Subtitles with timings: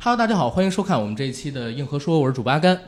[0.00, 2.78] Hello，大家好，欢迎收看我们这一期的硬核说，我是主八甘。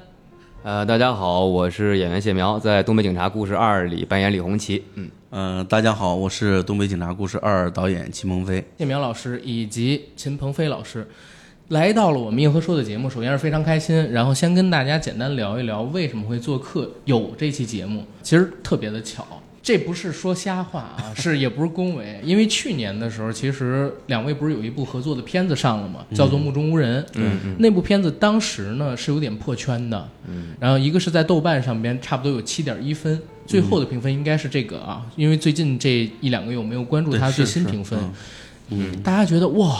[0.63, 4.85] 呃，大家好，我是演员谢苗，在《东北警察故事二》里扮演李红旗。
[4.95, 8.65] 嗯，嗯、大家好，我是《东北警察故事二》导演秦鹏飞。
[8.79, 11.05] 谢苗老师以及秦鹏飞老师
[11.69, 18.05] 来到了我们硬核说的节目，首先是非常开心，然后先跟大家简单聊一聊为什么会做客有这期节目。
[18.23, 19.27] 其实特别的巧，
[19.63, 26.05] 这不是说瞎话啊， 是也不是恭维，因为去年的时候，其实两位不是有一部合作的片子上了吗？
[26.15, 27.03] 叫做《目中无人》。
[27.15, 37.99] 嗯那部片子当时呢是有点破圈的，嗯，然后一个是在豆瓣上边差不多有七点一分，最后的评分应该是这个啊，因为最近这一两个月我没有关注它最新评分，
[38.71, 39.01] 嗯。
[39.03, 39.79] 大家觉得哇，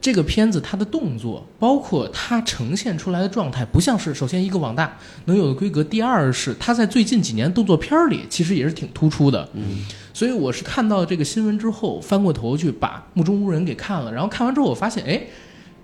[0.00, 9.48] 这个片子它的动作，包括它呈现出来的状态，不像是首先一个网大能有的规格，第二是它在最近几年动作片儿里其实也是挺突出的。
[9.54, 15.20] 嗯，所以我是看到这个新闻之后，翻过头去把《目中无人》给看了，然后看完之后我发现，哎，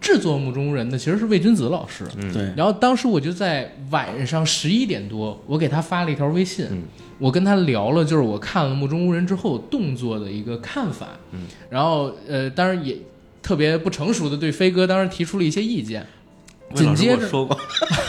[0.00, 2.04] 制作《目中无人》的其实是魏君子老师。
[2.16, 6.82] 嗯对，然后当时我就在晚上十一点多，我给他发了一条微信，嗯
[7.18, 11.08] 我跟他聊了，就是我看了《目中无人》之后动作的一个看法。
[11.32, 12.96] 嗯，然后呃，当然也
[13.44, 16.04] 特别不成熟的对飞哥当时提出了一些意见。
[16.74, 17.56] 紧接着说过，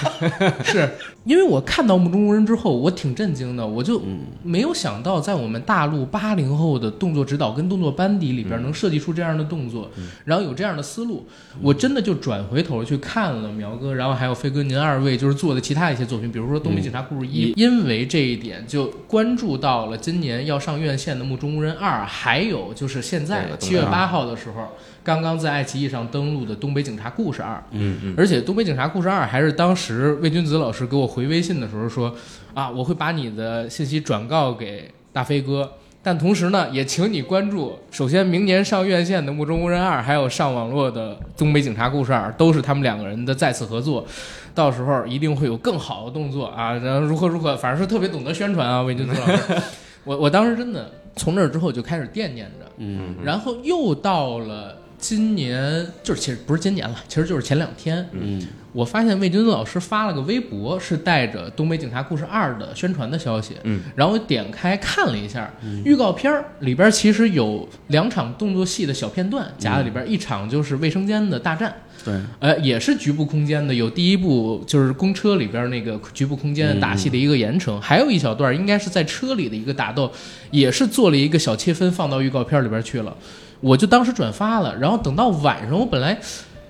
[0.65, 0.89] 是
[1.25, 4.19] 因为我看到《目中无人》之后，我挺震惊的，我就嗯。
[4.43, 9.89] 没有想到在我们大陆八零后的动作指导跟动作班底里边能设计出这样的动作，
[10.23, 11.25] 然后有这样的思路，
[11.59, 24.67] 我真的就转回头去看了苗哥，然后还有飞哥您二位就是做的其他一些作品，比如说《东北警察故事一》，因为这一点就关注到了今年要上院线的《目中无人二》，还有就是现在对七月八号的时候，
[25.03, 27.55] 刚刚在爱奇艺上登录的《东北警察故事二》。
[27.71, 32.13] 嗯嗯，而且《东北警察故事二》还是当时魏君子老师给我回微信的时候说，
[32.53, 35.71] 啊，我会把你的信息转告给大飞哥，
[36.03, 44.05] 但同时呢，也请你关注，首先明年上院线的《目中无人二》，还有上网络的《东北警察故事二》，都是他们两个人的再次合作，
[44.53, 49.61] 到时候一定会有更好的动作啊，然后如何如何，反正是特别懂得宣传啊，魏君子老师，
[50.03, 52.65] 我我当时真的从那之后就开始惦念着。
[52.77, 58.41] 嗯然后又到了今年，就是其实不是今年了，其实就是前两天，嗯。
[58.75, 63.55] 我发现魏军老师发了个微博，是带着《东北警察故事二》的宣传的消息。
[63.63, 65.49] 嗯，然后我点开看了一下、
[65.85, 71.73] 预告片儿，里边其实有两场动作戏的小片段夹在里边，一场就是卫生间的大战。
[72.03, 80.11] 对，呃，也是局部空间的，有第一部就是公车里边那个局部空间打戏的一个严惩，还有一小段应该是在车里的一个打斗，
[80.51, 83.15] 也是做了一个小切分放到预告片里边去了。
[83.65, 86.15] 我就当时转发了，然后等到晚上，我本来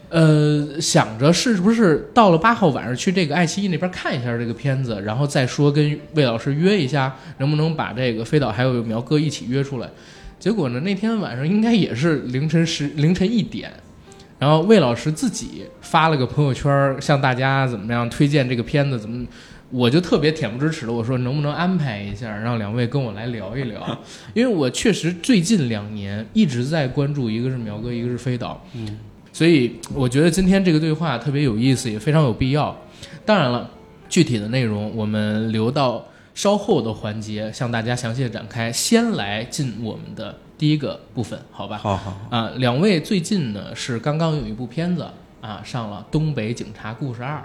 [0.08, 9.90] 呃想着是不是到了八号晚上去这个爱奇艺那边看一下这个片子，然后再说跟魏老师约一下，能不能把这个飞导还有苗哥一起约出来。
[10.40, 13.70] 结果呢，那天晚上应该也是凌晨十凌晨一点，
[14.40, 19.26] 然后魏老师自己发了个朋友圈，向大家怎么样推荐这个片子，怎么，
[19.72, 24.00] 我就特别恬不知耻的我说能不能安排一下，让两位跟我来聊一聊，
[24.34, 29.00] 因为我确实最近两年一直在关注，一个是苗哥，一个是飞导，嗯，
[29.34, 32.76] 所以我觉得今天这个对话特别有意思，也非常有必要。
[33.26, 33.70] 当然了，
[34.08, 41.78] 具体的内容我们留到稍后的环节向大家详细的展开，先来进我们的第一个部分，好吧？
[41.80, 45.06] 好好好，啊，两位最近呢是刚刚有一部片子
[45.46, 47.38] 啊上了《东北警察故事二》，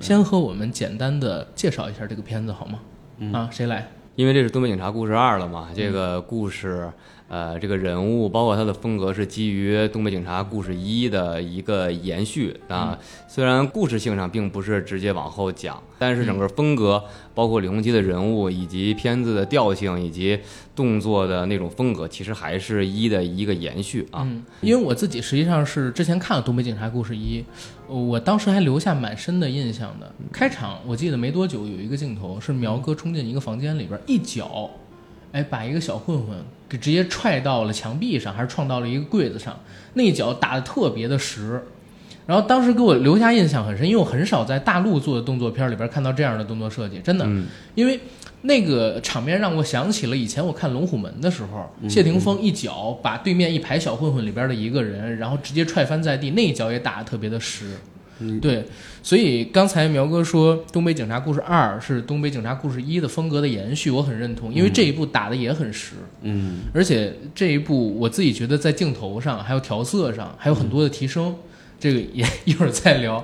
[0.00, 2.78] 先和我们简单的介绍一下这个片子好吗？
[3.18, 3.88] 嗯啊，谁来？
[4.18, 6.90] 因为这是《东北警察故事二》了嘛，这个故事，
[7.28, 12.98] 呃，这个人物包括他的风格是基于《东北警察故事一》的一个延续啊。
[13.28, 17.00] 虽然故事性上并不是直接往后讲，但是整个风格，
[17.32, 20.36] 包括李洪基的人物以及片子的调性以及
[20.74, 24.22] 动作的那种风格，其实还是一的一个延续啊。
[24.24, 30.12] 嗯，因为我自己实际上是之前看了《东北警察故事一》，呃我当时还留下蛮深的印象的。
[30.30, 34.70] 开场我记得没多久有一个镜头是苗哥冲进一个房间里边，一脚，
[35.32, 36.36] 哎，把一个小混混
[36.68, 39.58] 给直接踹到了墙壁上，还是撞到了一个柜子上，
[39.94, 41.64] 那一脚打的特别的实。
[42.28, 47.46] 然后当时给我留下印象很深，因为我很少在大陆做的动作片里边看到这样的动作设计，真的，嗯。
[47.74, 47.98] 因为
[48.42, 57.70] 那个场面让我想起了以前我看《龙虎门》的时候，谢霆锋一脚把对面一排小混混里边的一个人，然后直接踹翻在地，那一脚也打得特别的实。
[58.18, 58.38] 嗯。
[58.40, 58.62] 对，
[59.02, 66.58] 所以刚才苗哥说《东北警察故事二》是《东北警察故事一》的风格的延续，我很认同，因为这一部打的也很实，嗯。
[66.74, 71.34] 而且这一部我自己觉得在镜头上还有调色上还有很多的提升，
[71.78, 73.18] 这个也 一会儿再聊。《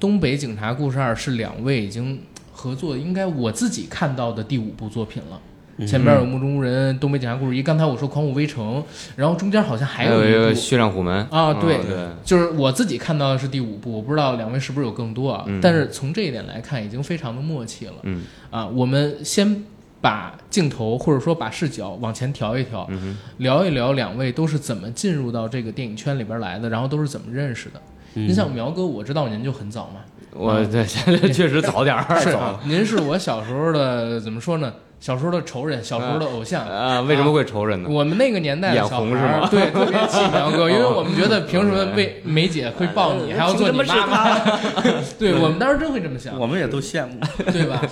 [0.00, 2.20] 东北警察故事二》是两位已经
[2.52, 5.40] 合作，应该我自己看到的第五部作品了。
[5.86, 8.84] 前边有目中无人、东北警察故事一，刚才我说狂舞危城，
[9.16, 15.44] 然后中间好像还有一个血战虎门啊对嗯对，就是我自己看到的是第五部，我不知道两位是不是有更多啊？
[15.46, 17.94] 嗯但是从这一点来看，已经非常的默契了。
[18.02, 19.64] 嗯啊，我们先
[20.02, 27.80] 把镜头或者说把视角往前调一调，嗯聊一聊两位都是怎么进入到这个电影圈里边来的，然后都是怎么认识的。
[28.14, 30.00] 嗯你像苗哥，我知道您就很早嘛，
[30.34, 30.84] 我对
[31.32, 34.70] 确实早点儿是早啊您是我小时候的怎么说呢？
[35.00, 36.64] 小时候的仇人，小时候的偶像。
[36.64, 37.88] 啊，为什么会仇人呢？
[37.90, 44.38] 我们那个年代的眼小孩红是吗儿，对，特别气苗哥， 因为我们觉得凭什么为梅姐会抱你，还要做你妈妈？
[45.18, 47.18] 对我们当时真会这么想，我们也都羡慕。
[47.50, 47.82] 对吧？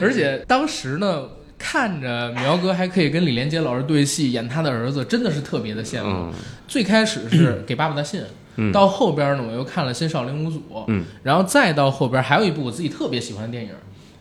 [0.00, 1.22] 而且当时呢，
[1.58, 6.10] 看着苗哥还可以跟李连杰老师对戏，演他的儿子，真的是特别的羡慕。
[6.10, 6.32] 嗯
[6.68, 8.20] 最开始是给爸爸的信，
[8.56, 10.58] 嗯到后边呢，我又看了《新少林五祖》，
[10.88, 13.70] 嗯，然后再到后边还有一部我自己特别喜欢的电影。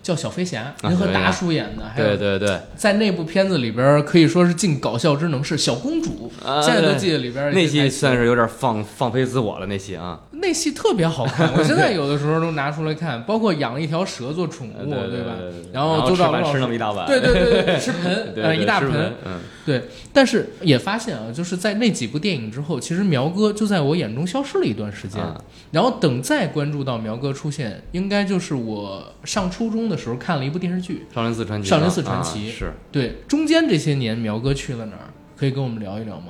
[0.04, 5.58] 叫《小飞侠》，您和达叔演的，还有对对对，在那部片子里边可以说是尽搞笑之能事。
[5.58, 15.34] 小公主，啊现在都记得里边那戏戏算是有点放放飞自我了，那些啊，那戏特别好看， 我现在有的时候都拿出来看，包括养了一条蛇做宠物，对吧？
[15.40, 19.84] 对对然后周吃饭兆龙吃那么一大碗，对对对对， 吃盆对，呃对一大盆嗯，对。
[20.14, 25.22] 但是也发现啊，就是在那几部电影之后，其实苗哥就在我眼中消失了一段时间。
[25.22, 31.06] 啊然后等再关注到苗哥出现，应该就是我上初中的时候看了一部电视剧。
[31.14, 35.10] 少林寺传奇，少林寺传奇啊是，对，中间这些年苗哥去了哪儿？
[35.36, 36.28] 可以跟我们聊一聊吗？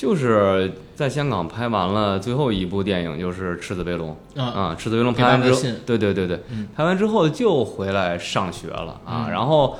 [0.00, 9.76] 就是在香港拍完了最后一部电影，就是《赤子威龙》啊，啊，《赤子威龙》拍完之后对对对对嗯，拍完之后就回来上学了啊，嗯然后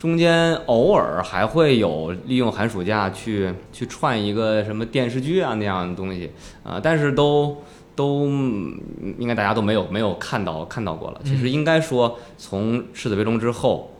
[0.00, 6.32] 中间偶尔还会有利用寒暑假去去串一个什么电视剧啊那样的东西
[6.64, 7.56] 啊，但是都
[7.94, 8.76] 都嗯
[9.16, 11.20] 应该大家都没有没有看到看到过了。
[11.24, 13.91] 其实应该说，从《赤子威龙》之后。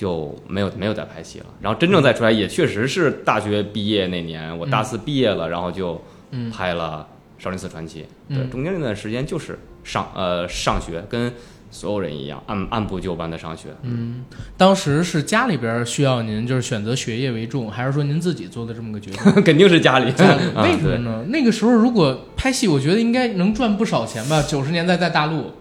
[0.00, 6.00] 就没有没有再拍戏了，然后真正再出来也确实是大学毕业那年，我大四毕业了，然后就
[6.30, 7.06] 嗯拍了
[7.44, 8.06] 《少林寺传奇》。
[8.34, 11.30] 对，嗯中间那段时间就是上呃上学，跟
[11.70, 13.68] 所有人一样，按按部就班的上学。
[13.82, 14.24] 嗯，
[14.56, 19.20] 当时是家里边需要您就是选择学业为重，还是说您自己做的这么个决定？
[19.44, 20.06] 肯定是家里，
[20.62, 21.24] 为什么对呢？
[21.28, 24.40] 那个时候如果拍戏，我觉得应该能赚不少钱吧。
[24.40, 25.52] 九十年代在大陆，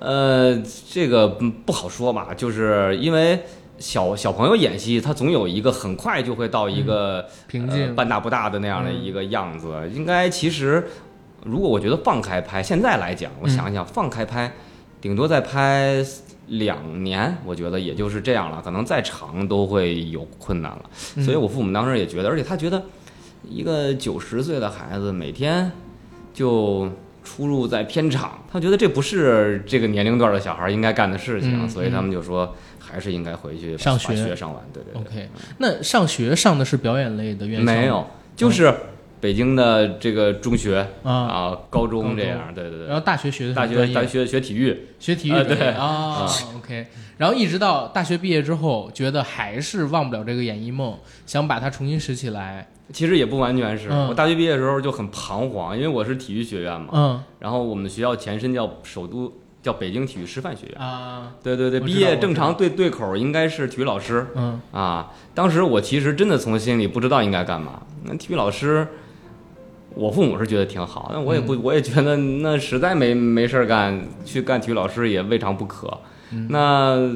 [0.00, 0.58] 呃，
[0.90, 3.38] 这个嗯不好说吧，就是因为
[3.78, 9.68] 小小朋友演戏，他总有一个很快就会到一个、呃、平静，半大不大的那样的嗯一个样子。
[9.92, 10.86] 应该其实，
[11.44, 14.52] 如果我觉得放开拍，现在来讲，我想一想，放开拍，
[15.00, 16.04] 顶多再拍
[16.48, 20.82] 两年，我觉得也就是这样了，可能再长都会有困难了。
[21.16, 22.82] 嗯所以我父母当时也觉得，而且他觉得
[23.48, 25.72] 一个九十岁的孩子每天
[26.32, 26.88] 就
[27.24, 32.54] 出入在片场，他觉得这不是这个年龄段的小孩应该干的事情，嗯所以他们就说
[32.92, 34.14] 还是应该回去上学？
[34.14, 34.62] 学上完。
[34.72, 35.00] 对对对。
[35.00, 38.06] OK，那上学上的是表演类的院校没有，
[38.36, 38.72] 就是
[39.18, 42.86] 北京的这个中学啊，啊、高高中中这样，对对对。
[42.88, 45.68] 然后大学学的大学大学学体育，学体育对。
[45.70, 46.86] 啊，OK，
[47.16, 52.68] 然后一直到大学毕业之后，觉得还是忘不了这个演艺梦，想把它重新拾起来。
[52.92, 53.88] 其实也不完全是。
[53.90, 54.08] 嗯。
[54.08, 57.22] 我大学毕业的时候就很彷徨，因为我是体育学院嘛，嗯。
[57.38, 59.32] 然后我们学校前身叫首都
[59.62, 60.78] 叫北京体育师范学院。
[60.78, 65.12] 啊对对对，毕业正常对对口应该是体育老师嗯啊。
[65.34, 67.80] 当时我其实真的从心里不知道应该干嘛。
[68.04, 68.86] 那体育老师，
[69.94, 75.86] 我父母是觉得挺好，那我也嗯不，我也觉得那实在没没事儿干，去干体育老师也未尝不可。
[76.32, 77.10] 嗯那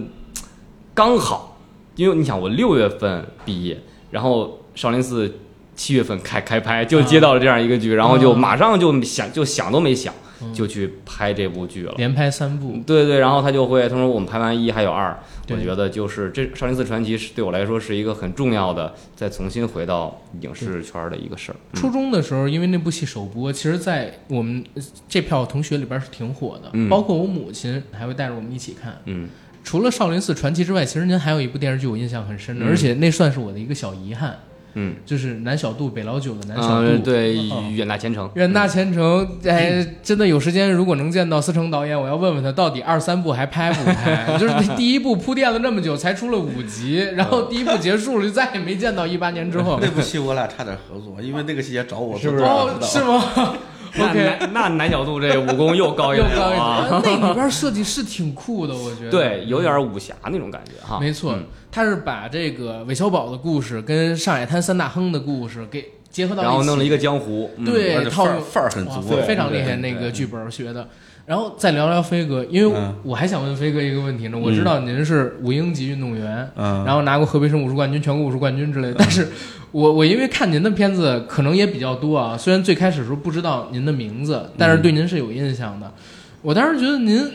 [0.95, 1.59] 刚好，
[1.97, 5.35] 因为你想，我六月份毕业，然后少林寺
[5.75, 11.95] 七月份开开拍，就接到了这样一个剧，然后就啊马上就想就想都没想嗯就去拍这部剧了。
[11.97, 15.19] 连拍三部，对对，然后他就会他说我们拍完一还有二，
[15.51, 21.57] 我觉得就是这《少林寺传奇》是对我来说是一个很重要的再重新回到影视圈的一个事儿。
[21.75, 26.89] 初中的时候，因为那部戏首播，其实，在我们呃这票同学里边是挺火的，嗯。
[26.89, 28.99] 包括我母亲还会带着我们一起看。
[29.05, 29.29] 嗯。
[29.65, 32.69] 除了《少林寺传奇》之外，其实您还有一部电视剧我印象很深的，嗯。
[32.69, 34.39] 而且那算是我的一个小遗憾，
[34.79, 36.87] 嗯就是南小杜北老九的南小杜。
[36.87, 38.31] 嗯，对哦，远大前程。
[38.35, 44.37] 远大前程，哎，真的有时间，如果能见到思成导演，我要问问他到底二三部还拍不拍？
[44.39, 49.79] 就是第一部铺垫了那么久，才出了五集，然后第一部结束了，就再也没见到一八年之后。
[49.81, 53.55] 那部戏我俩差点合作，因为那个戏也找我是不是哦，是吗那
[53.99, 57.03] ？OK，那南角度这武功又高一点又高一，啊！
[57.05, 59.11] 那里边设计是挺酷的，我觉得。
[59.11, 60.99] 对，有点武侠那种感觉哈。
[61.01, 67.51] 没错嗯，他是把这个韦小宝的故事跟上海滩三大亨的故事给结合到一起，然后弄了一个江湖。
[67.57, 69.77] 嗯对套范儿范儿很足非常厉害。
[69.77, 70.89] 那个剧本学的，
[71.27, 74.39] 然后再聊聊飞哥，因为嗯我还想问飞哥一个问题呢。
[74.39, 78.95] 我知道您是五英级运动员，嗯，然后拿过河北省武术冠军、全国武术冠军之类的。
[78.99, 79.29] 但是
[79.77, 85.93] 我我因为看您的片子可能也比较多啊，虽然最开始的时候不知道您的名字，但是对您是有印象的。
[86.41, 87.31] 我当时觉得您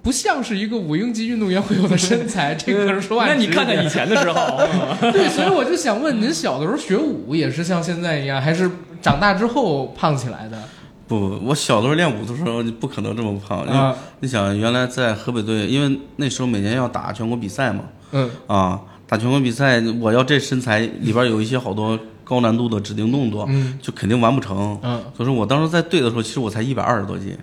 [0.00, 4.58] 不像是一个五英级运动员会有的身材，这个是说话那你看看以前的时候，
[5.10, 8.70] 对，所以我就想问，您小的时候学武也是像现在一样，还是
[9.00, 10.62] 长大之后胖起来的？
[11.08, 13.66] 不，我小的时候练武的时候不可能这么胖。
[13.66, 18.80] 因为啊，你想，原来在河北队，因为那时候每年要打全国比赛嘛，嗯啊，
[19.12, 24.78] 打全国比赛，我要这身材里边有一些好多高难度的指定动作，嗯就肯定完不成。
[24.82, 27.36] 嗯，可是我当时在队的时候，其实我才一百二十多斤。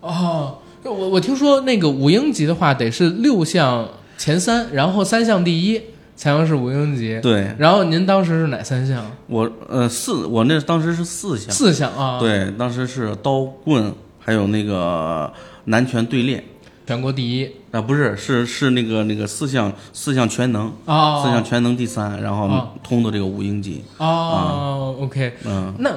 [0.00, 5.80] 哦，我我听说那个五英级的话，得是六项前三，然后三项第一
[6.16, 7.20] 才能是五英级。
[7.22, 9.08] 对然后您当时是哪三项？
[9.28, 11.54] 我，呃，四，我那当时是四项。
[11.54, 15.32] 四项啊。，对，当时是刀棍，还有那个
[15.66, 16.42] 南拳队列。
[16.84, 23.82] 全国第一啊，不是，是是那个那个四项四项全能，哦，四项全能第三，然后哦通的这个五英级。
[23.98, 25.90] 哦，OK，嗯，那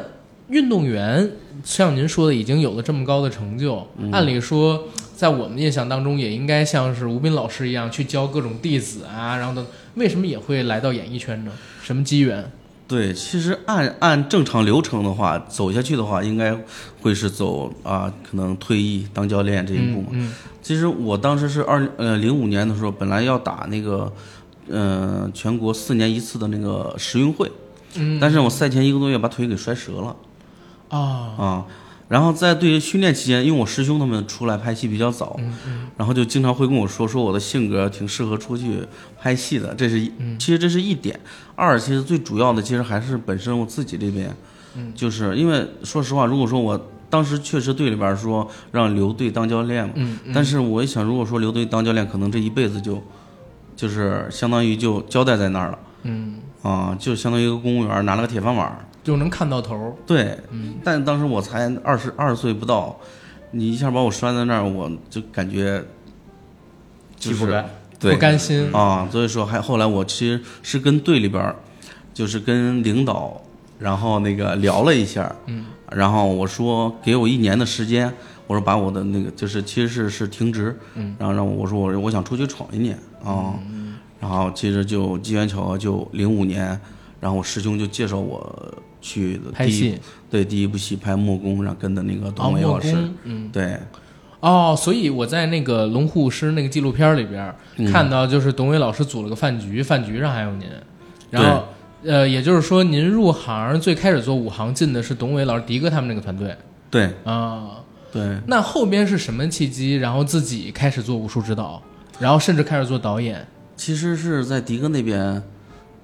[0.50, 1.29] 运动员
[1.63, 11.51] 像您说的，已经有了这么高的成就，嗯按理说，在我们印象当中，也应该像是吴斌老师一样去教各种弟子啊，然后等，为什么也会来到演艺圈呢？
[11.84, 12.51] 什么机缘？
[12.88, 16.58] 对，其实按按正常流程的话，走下去的话，应该
[17.01, 20.08] 会是走啊，可能退役当教练这一步嘛。
[20.13, 24.12] 嗯其实我当时是二呃零五年的时候，本来要打那个，
[24.70, 27.50] 呃，全国四年一次的那个时运会，
[27.96, 30.15] 嗯但是我赛前一个多月把腿给摔折了
[30.89, 31.00] 啊，
[31.38, 31.65] 啊。
[32.08, 35.88] 然后在对于训练期间，因为我师兄他们出来拍戏比较早，嗯嗯。
[35.98, 38.80] 然后就经常会跟我说，说我的性格挺适合出去
[39.20, 40.40] 拍戏的，这是一，嗯。
[40.40, 41.20] 其实这是一点。
[41.56, 44.34] 二，其实最主要的其实还是本身我自己这边，
[44.76, 44.94] 嗯。
[44.96, 49.94] 就是因为说实话，如果说我当时确实队里边说让留队当教练嘛，
[50.34, 53.04] 但是我一想，如果说留队当教练，可能这一辈子就，
[53.76, 55.80] 就是相当于就交代在那儿了。
[56.04, 58.86] 嗯，啊，就相当于一个公务员拿了个铁饭碗儿。
[59.08, 59.94] 就能看到头儿。
[60.06, 60.76] 对，嗯。
[60.84, 63.00] 但当时我才二十二岁不到，
[63.52, 65.82] 你一下把我拴在那儿，我就感觉
[67.18, 67.64] 就是
[68.02, 68.70] 不甘心。
[68.74, 71.56] 啊，所以说还后来我其实是跟队里边儿，
[72.14, 73.42] 就是跟领导，
[73.80, 78.14] 然后那个聊了一下，嗯，然后我说给我一年的时间，
[78.46, 83.56] 我说把我的那个就是其实是是停职，嗯，然后让我我说我我想出去闯一年啊，
[84.20, 86.78] 然后其实就机缘巧合就零五年，
[87.20, 90.00] 然后我师兄就介绍我去拍戏。
[90.30, 93.78] 对第一部戏拍木工，然后跟的那个啊，董伟老师，宫，嗯，对，
[94.40, 97.92] 哦，所以我在那个龙护师那个纪录片里边嗯。
[97.92, 100.68] 看到，就是董伟老师组了个饭局，饭局上还有您，
[101.32, 101.64] 然后
[102.04, 106.56] 呃，也就是说您入行最开始做武行进的是董伟老师、迪哥他们那个团队
[106.90, 107.10] 对。
[107.24, 107.82] 啊。
[108.10, 111.80] 对，那后边是什么契机，然后自己开始做武术指导，
[112.20, 113.46] 然后甚至开始做导演？
[113.76, 115.44] 其实是在迪哥那边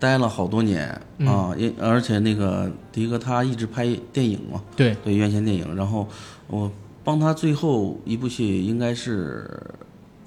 [0.04, 1.28] 待了好多年、嗯。
[1.28, 6.06] 啊，因而且那个迪哥他一直拍电影嘛，对，对院线电影，然后
[6.48, 6.70] 我
[7.06, 9.50] 帮他最后一部戏应该是《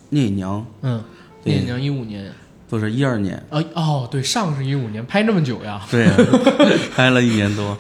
[0.09, 1.03] 聂隐娘嗯，
[1.45, 2.31] 聂隐娘一五年，》，
[2.69, 5.81] 不是一二年，啊哦，对，上是一五年，拍那么久呀？
[5.91, 6.07] 对，
[6.95, 7.77] 拍了一年多。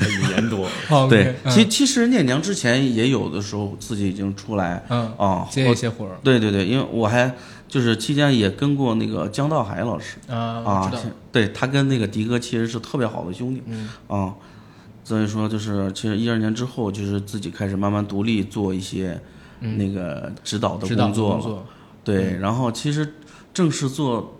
[0.00, 1.50] 一年多， 哦，对，嗯。
[1.50, 6.16] 其其实念娘之前也有的时候自己已经出来嗯，啊，接一些活儿。
[6.22, 7.34] 对对对，因为我还
[7.66, 10.18] 就是期间也跟过那个江道海老师。
[10.28, 10.92] 啊，我啊，，
[11.32, 13.88] 对他跟那个迪哥其实是特别好的兄弟，嗯。
[14.06, 14.32] 啊，
[15.02, 19.20] 所以说就是其实一二年之后，就是自己开始慢慢独立做一些
[19.58, 19.76] 嗯。
[19.76, 21.66] 那个指导的工作了，工作，
[22.04, 23.14] 对，然后其实
[23.54, 24.38] 正式做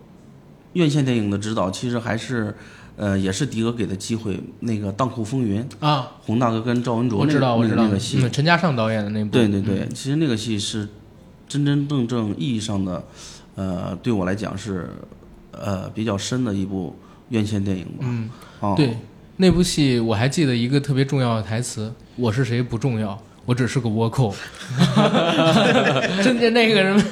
[0.75, 2.55] 院线电影的指导，其实还是
[2.97, 9.95] 呃也是迪哥给的机会，那个《荡寇风云》，啊，洪大哥跟赵文卓我知道，那个我知道，那个戏，嗯，陈嘉上导演的那部，对对对，嗯。
[9.95, 10.88] 其实那个戏是
[11.49, 13.05] 真真正正意义上的，
[13.55, 14.91] 呃，对我来讲是
[15.53, 16.97] 呃比较深的一部
[17.31, 18.00] 院线电影吧。
[18.00, 18.97] 嗯，哦，对，
[19.37, 24.35] 那部戏我还记得一个特别重要的台词：“我是谁不重要，我只是个倭寇。”
[26.23, 27.02] 真的那个人，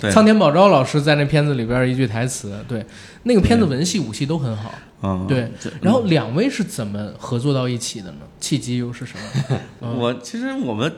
[0.00, 2.84] 对苍天宝昭老师在那片子里边一句台词，对，
[3.24, 5.70] 那个片子文戏武戏都很好，嗯，对这。
[5.82, 8.20] 然后两位是怎么合作到一起的呢？
[8.40, 9.12] 契机又是什
[9.50, 9.58] 么？
[9.82, 10.90] 嗯我其实我们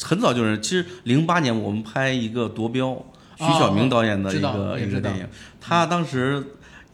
[0.00, 2.94] 很早就是，其实零八年我们拍一个夺标，
[3.36, 5.26] 徐哦晓明导演的一个一个电影，
[5.60, 6.42] 他当时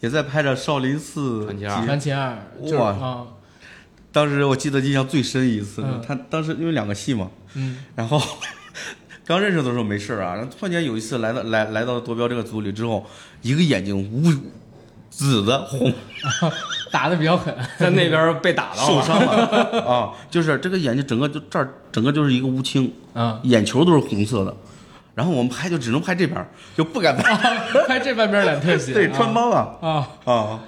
[0.00, 3.26] 也在拍着少林寺传奇二传奇二，就是哇啊，
[4.12, 6.02] 当时我记得印象最深一次，嗯。
[6.06, 7.84] 他当时因为两个戏嘛，嗯。
[7.94, 8.20] 然后
[9.26, 13.06] 刚认识的时候没事儿啊，然后突然间有一次来到来来到夺标这个组里之后，
[13.42, 14.22] 一个眼睛乌
[15.08, 15.92] 紫的、红
[16.90, 19.82] 打的比较狠，在那边被打到了，受伤了。
[19.86, 24.56] 啊，就是这个眼睛整个就这儿整个就是一个乌青，啊，眼球都是红色的。
[25.14, 30.60] 然后我们拍就只能拍这边，就不敢拍，拍这半边脸特写，对，穿帮了啊啊。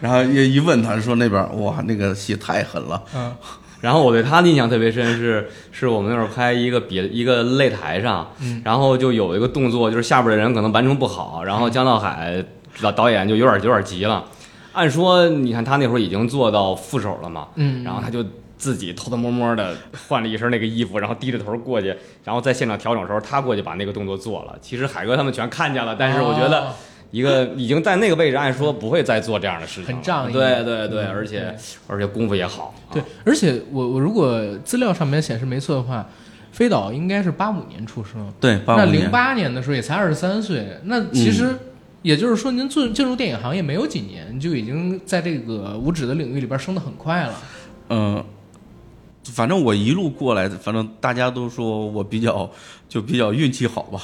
[0.00, 3.34] 然后一一问他说那边哇，那个戏太狠了，嗯
[3.80, 8.28] 然后我对他的印象特别深是，是我们那会儿拍一个别一个擂台上，
[8.64, 12.44] 然后就有一个动作，就是下边的人可能完成不好，然后江道海
[12.82, 14.24] 导导演就有点有点急了。
[14.72, 18.24] 按说你看他那会儿已经做到副手了嘛，嗯然后他就
[18.56, 19.76] 自己偷偷摸摸的
[20.08, 24.56] 换了一身那个衣服，然后低着头过去，然后在现场调整的时候，他过去把那个动作做了。
[24.60, 26.72] 其实海哥他们全看见了，但是我觉得哦
[27.10, 36.06] 一个已经在那个位置，按说不会再做这样的事情，很仗义对对对，而且而且功夫也好，对，而且我我如果资料上面显示没错的话，
[36.52, 41.54] 飞导应该是八五年出生，对，八那零八年的时候也才二十三岁，那其实
[42.02, 47.34] 也就是说您进进入电影行业没有几年，就已经在这个无纸的领域里边升得很快了。
[47.90, 48.22] 嗯、
[49.24, 52.50] 反正我一路过来，反正大家都说我比较
[52.88, 54.02] 就比较运气好吧，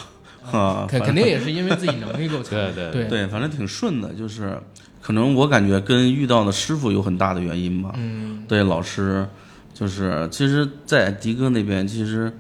[0.53, 2.51] 啊，肯肯定也是因为自己能力够强。
[2.51, 4.59] 对对对对，反正挺顺的，就是
[5.01, 7.93] 可能我感觉跟遇到的师傅有很大的原因吧。
[7.97, 9.27] 嗯，对，老师
[9.73, 12.33] 就是其实，在迪哥那边，其实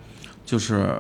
[0.45, 0.97] 就是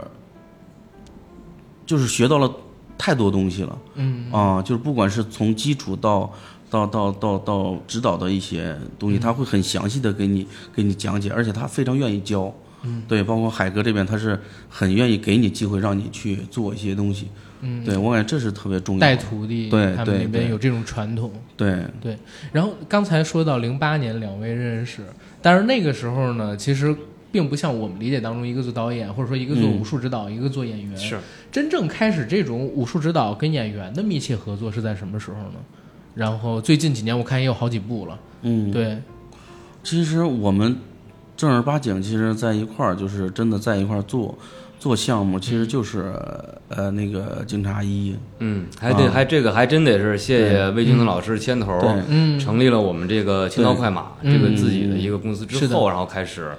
[1.86, 2.50] 就是学到了
[2.96, 3.78] 太多东西了。
[3.94, 6.32] 嗯啊，就是不管是从基础到
[6.70, 12.52] 到到到到指导的一些东西，他会很详细的给你给你讲解，而且他非常愿意教。
[12.84, 14.38] 嗯，对，包括海哥这边，他是
[14.68, 17.28] 很愿意给你机会让你去做一些东西。
[17.62, 19.16] 嗯，对我感觉这是特别重要带。
[19.16, 21.32] 徒弟，对他们对那边对有这种传统。
[21.56, 22.18] 对对，
[22.52, 25.02] 然后刚才说到零八年两位认识，
[25.40, 26.94] 但是那个时候呢，其实
[27.32, 30.96] 并不像我们理解当中一个做导演，或者说一个做嗯武术指导，一个做演员。
[30.96, 31.18] 是
[31.50, 35.54] 真正开始这种武术指导跟演员的密切合作是在什么时候呢？
[36.14, 38.18] 然后最近几年我看也有好几部了。
[38.42, 38.98] 嗯，对，
[39.82, 40.76] 其实我们
[41.36, 44.36] 正儿八经，其实在一块儿，就是真的在一块儿做
[44.78, 46.12] 做项目，其实就是
[46.68, 48.14] 呃那个警察一。
[48.38, 49.10] 嗯，还得、啊。
[49.12, 56.52] 还这个还真得是谢谢魏京的老师牵头，对嗯，成立了我们这个青刀快马这个自己的一个公司之后，然后开始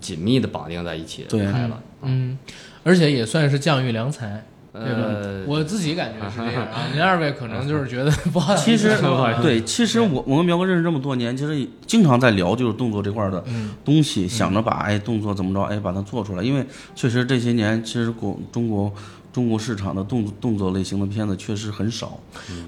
[0.00, 1.80] 紧密的绑定在一起对拍了。
[2.02, 2.38] 嗯，
[2.84, 4.44] 而且也算是将遇良才，
[4.84, 5.02] 对吧？
[5.08, 6.86] 呃，我自己感觉是这样 啊。
[6.92, 8.96] 您二位可能就是觉得 不好其实
[9.42, 18.92] 对，其实我我跟苗哥认识这么多年，其实经常在聊就是动作这块儿的嗯东西，想着把哎动作怎么着哎把它做出来，因为确实这些年其实国中国
[19.32, 22.18] 中国市场的动动作类型的片子确实很少，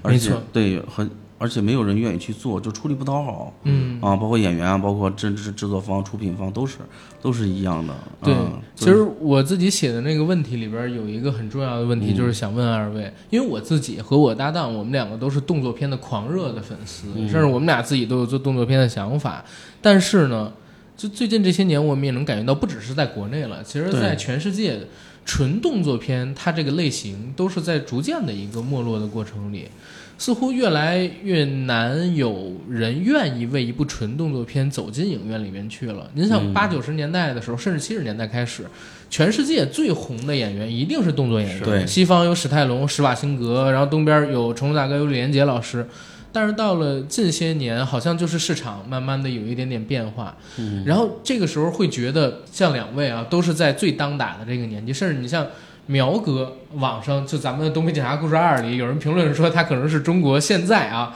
[0.01, 1.09] 而且对很
[1.39, 3.53] 而且没有人愿意去做，就出力不讨好。
[3.63, 6.77] 嗯，啊，包括演员啊，包括制制制作方、出品方都是
[7.21, 7.93] 都是一样的。
[8.21, 19.43] 对嗯其实我自己写的那个问题里边有一个很重要的问题，嗯就是想问二位，因为我自己和我搭档，我们两个都是动作片的狂热的粉丝，嗯甚至我们俩自己都有做动作片的想法。
[19.81, 20.51] 但是呢，
[20.97, 24.79] 就最近这些年，我们也能感觉到，不只是在国内了，其实在全世界，
[25.25, 29.69] 纯动作片它这个类型都是在逐渐的一个没落的过程里。
[30.19, 36.11] 似乎越来越难有人愿意为一部纯动作片走进影院里面去了。
[36.13, 38.65] 您像嗯八九十年代的时候，甚至七十年代开始，
[39.09, 41.63] 全世界最红的演员一定是动作演员。
[41.63, 45.87] 对西方有史泰龙、施瓦辛格，然后东边有成龙大哥，有李连杰老师。
[46.31, 55.47] 但是到了近些年，好像就是市场慢慢的有一点点变化，嗯然后这个时候会觉得，像两位啊，都是在最当打的这个年纪，甚至你像
[55.89, 61.15] 苗哥，网上就咱们的《东北警察故事二》里有人评论说他可能是中国现在啊，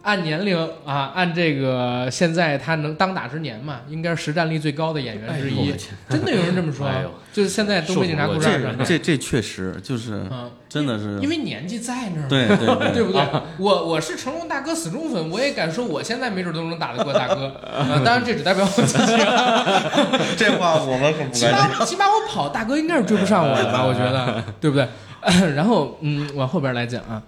[0.00, 5.70] 按年龄啊，按这个现在他能当打之年嘛，应该是实战力最高的演员之一，
[6.08, 13.22] 真的有人这么说， 哎就是现在《东北警察故事二》这，这这确实就是啊，真的是因为年纪在那儿嘛，对对对 对不对？
[13.58, 17.46] 我我是成龙大哥死忠粉，我也敢说我现在没准都能打得过大哥。
[17.66, 19.64] 啊，当然这只代表我自己啊，
[20.36, 21.46] 这话我们可不起。
[21.46, 23.84] 码起码我跑，大哥应该是追不上我的吧？
[23.86, 24.86] 我觉得， 对不对？
[25.56, 27.22] 然后嗯，往后边来讲啊，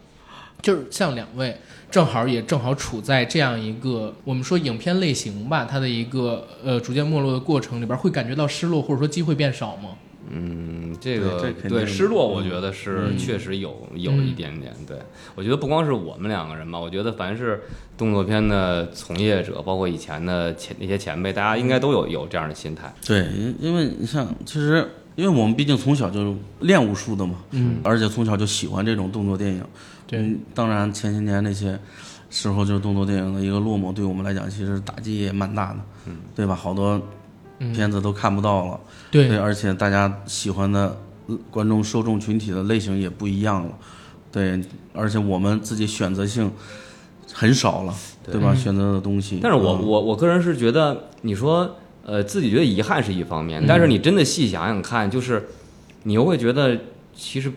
[0.60, 1.56] 就是像两位
[1.90, 9.90] 正好也正好处在这样一个我们说影片类型吧，它的一个呃逐渐没落的过程里边，会感觉到失落或者说机会变少吗？
[10.30, 14.72] 嗯，这个对这对失落，我嗯觉得是嗯确实有有嗯一点点。
[14.86, 14.96] 对
[15.34, 17.62] 我觉得不光是我们两个人吧，我觉得凡是
[17.96, 22.92] 动作片的从业者，包括以前的前那些前辈，大家应该都有有这样的心态。
[23.06, 29.64] 对，因因为你像其实，因为我们毕竟从小就练武术的嘛，嗯，而且从小就喜欢这种动作电影。
[30.06, 31.78] 对嗯，当然前些年那些
[32.30, 36.54] 时候，就是动作电影的一个落寞，对我们来讲其实打击也蛮大的，嗯，对吧？
[36.54, 37.02] 好多嗯
[37.58, 39.36] 片子都看不到了，对。
[39.36, 43.72] 而且大家喜欢的呃观众受众群体的类型也不一样了，
[44.30, 44.60] 对，
[44.92, 46.50] 而且我们自己选择性
[47.32, 47.94] 很少了，
[48.24, 48.40] 对。
[48.40, 48.54] 吧？
[48.54, 49.40] 选择的东西。
[49.42, 49.86] 但是我嗯。
[49.86, 55.48] 我我个人是觉得，你说呃自己觉得遗憾是一方面，但是你真的细想想看，就是
[56.04, 56.78] 你又会觉得
[57.14, 57.52] 其实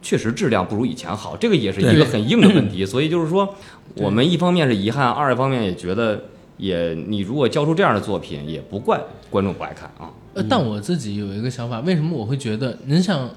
[0.00, 2.86] 确实质量不如以前好，这个也是一个很硬的问题。
[2.86, 3.54] 所以就是说，
[3.96, 6.24] 我们一方面是遗憾，二一方面也觉得
[6.56, 10.10] 也你如果交出这样的作品，也不怪观众不爱看啊。
[10.34, 13.30] 呃，但我自己有一个想法，为什么我会觉得，您像，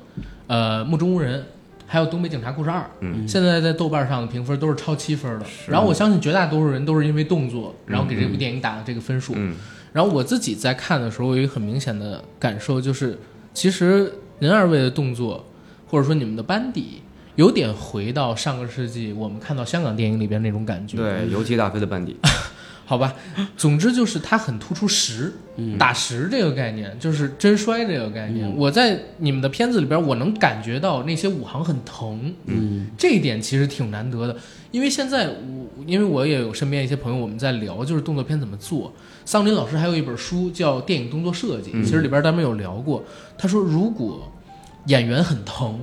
[0.48, 1.40] 呃，《目中无人》，
[1.86, 5.46] 还有《东北警察故事二》，嗯，现在在豆瓣上的评分都是超七分的。
[5.68, 9.34] 然后我相信绝大多数人都是因为动作，然后给这部电影打了这个分数。
[9.36, 9.56] 嗯
[9.94, 13.18] 然后我自己在看的时候，有一个很明显的感受，就是
[13.52, 15.44] 其实您二位的动作，
[15.88, 17.02] 或者说你们的班底，
[17.36, 20.98] 有点回到上个世纪我们看到香港电影里边那种感觉。
[20.98, 22.16] 对，尤其大飞的班底，
[22.90, 23.14] 好吧，
[23.58, 25.34] 总之就是它很突出实，
[25.78, 28.50] 打实这个概念，就是真摔这个概念。
[28.56, 34.38] 我在你们的片子里边，我能感觉到那些武行很疼，嗯这一点其实挺难得的。
[34.72, 38.94] 因为现在我，因为我也有身边一些朋友，我们在聊就是动作片怎么做。
[39.26, 43.04] 桑林老师还有一本书叫《电影动作设计》，嗯其实里边咱们有聊过。
[43.38, 44.32] 他说，如果
[44.86, 45.78] 演员很疼，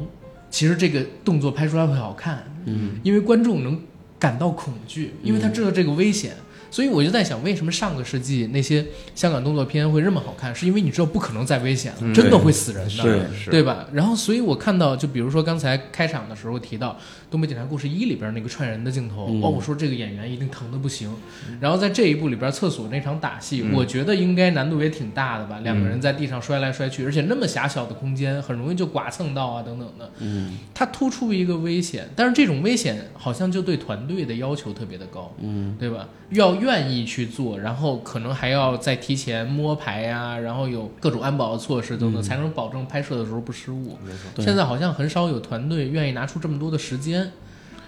[0.49, 3.79] 其实这个动作拍出来会好看，嗯因为观众能
[4.19, 6.33] 感到恐惧，因为他知道这个危险。
[6.75, 8.85] 所以我就在想，为什么上个世纪那些
[9.15, 10.53] 香港动作片会这么好看？
[10.53, 13.31] 是因为你知道不可能再危险了，嗯真的会死人的。
[13.49, 13.87] 对吧？
[13.93, 16.91] 然后，所以我看到，就比如说刚才开场的时候提到
[17.31, 21.15] 《东北警察故事一》里边那个串人的镜头，嗯哦，我说这个演员一定疼的不行。
[21.61, 25.61] 然后在这一部里边，厕所那场打戏，嗯我觉得应该难度也挺大的吧？
[25.63, 30.11] 两个人在地上摔来摔去，而且那么狭小的空间，很容易就剐蹭到啊，等等的。
[30.19, 36.09] 嗯它突出一个危险，但是这种危险好像就对团队的要求特别的高，嗯对吧？
[36.31, 43.99] 要愿意去做，然后可能还要再提前摸排呀、然后有各种安保的措施等等，才能保证拍摄的时候不失误。
[44.05, 47.31] 没错，对现在好像很少有团队愿意拿出这么多的时间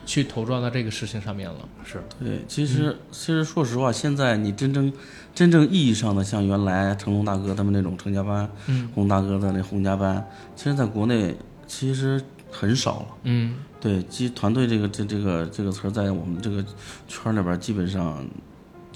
[0.05, 1.57] 去投入到这个事情上面了。
[1.85, 4.93] 是对，其实其实说实话，现在你真正
[5.35, 11.35] 真正意义上的像原来成龙大哥他们那种成家班，嗯洪大哥的那洪家班，其实在国内
[11.67, 13.07] 其实很少了。
[13.25, 16.65] 嗯对，基团队这个这这个这个词儿在我们这个
[17.07, 18.27] 圈儿里边，基本上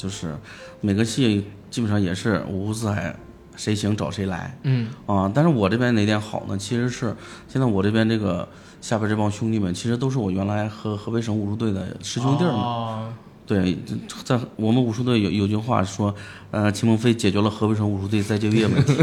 [0.00, 0.34] 就是
[0.80, 3.14] 每个戏基本上也是五湖四海，
[3.56, 5.30] 谁行找谁来嗯啊。
[5.34, 6.56] 但是我这边哪点好呢？
[6.56, 7.14] 其实是
[7.48, 8.48] 现在我这边这个
[8.80, 12.56] 下边这帮兄弟们，其实都是我原来和河北省武术队的师兄弟儿们。
[12.56, 13.12] 哦
[13.46, 13.76] 对，
[14.22, 16.14] 在我们武术队有有句话说，
[16.52, 18.96] 呃，秦鹏飞解决了河北省武术队再就业问题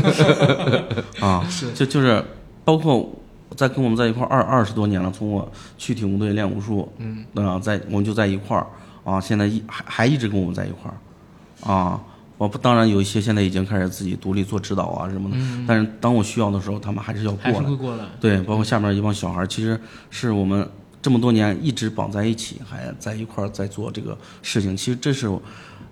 [1.20, 2.24] 啊，是就就是
[2.64, 3.14] 包括
[3.58, 8.66] 在跟我们在一块儿二二十多年了，从我去体工队练武术，嗯啊，在我们就在一块儿
[9.08, 12.04] 啊，现在一还还一直跟我们在一块儿啊。
[12.38, 17.54] 我不当然有一些现在已经开始自己独立做指导啊什么的，嗯，但是当我需要的时候，他们还是要过来。
[17.54, 18.06] 是会过来。
[18.20, 19.80] 对，包括下面一帮小孩儿，其实
[20.12, 20.70] 是我们
[21.02, 24.78] 这么多年一直绑在一起，还在一块儿在做这个事情。
[24.78, 25.32] 其实这是，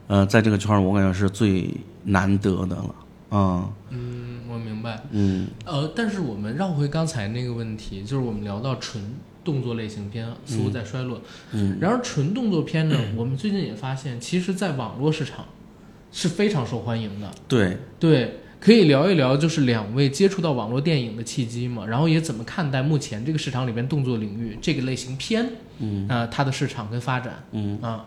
[0.05, 1.73] 呃，在这个圈儿我感觉是最
[2.03, 2.95] 难得的了。
[3.29, 5.01] 啊，嗯，我明白。
[5.09, 9.03] 嗯呃，但是我们绕回刚才那个问题，就是我们聊到纯
[9.45, 11.21] 动作类型片似乎在衰落，
[11.53, 15.45] 嗯，然而纯动作片呢， 我们最近也发现，其实在网络市场
[16.11, 17.31] 是非常受欢迎的。
[17.47, 25.47] 对，对，可以聊一聊，就是两位接触到网络电影的契机嘛，然后也怎么看待目前这个市场里边动作领域这个类型片
[25.79, 28.05] 嗯啊、它的市场跟发展嗯啊？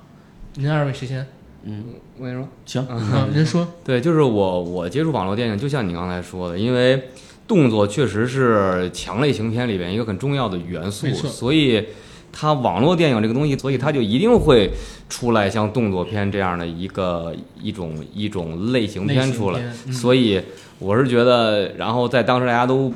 [0.56, 1.24] 您二位谁先？
[1.64, 1.84] 嗯
[2.18, 2.48] 我跟你说。
[2.64, 3.68] 行，啊，您说。
[3.84, 7.08] 对，就是我我接触网络电影，就像你刚才说的，因为
[7.48, 11.82] 动作确实是强类型片里边一个很重要的元素所以
[12.30, 14.70] 它网络电影这个东西，所以它就一定会
[15.08, 19.60] 出来像动作片这样的一个一种一种类型片出来。
[19.90, 20.40] 所以
[20.78, 22.92] 我是觉得，然后在当时大家都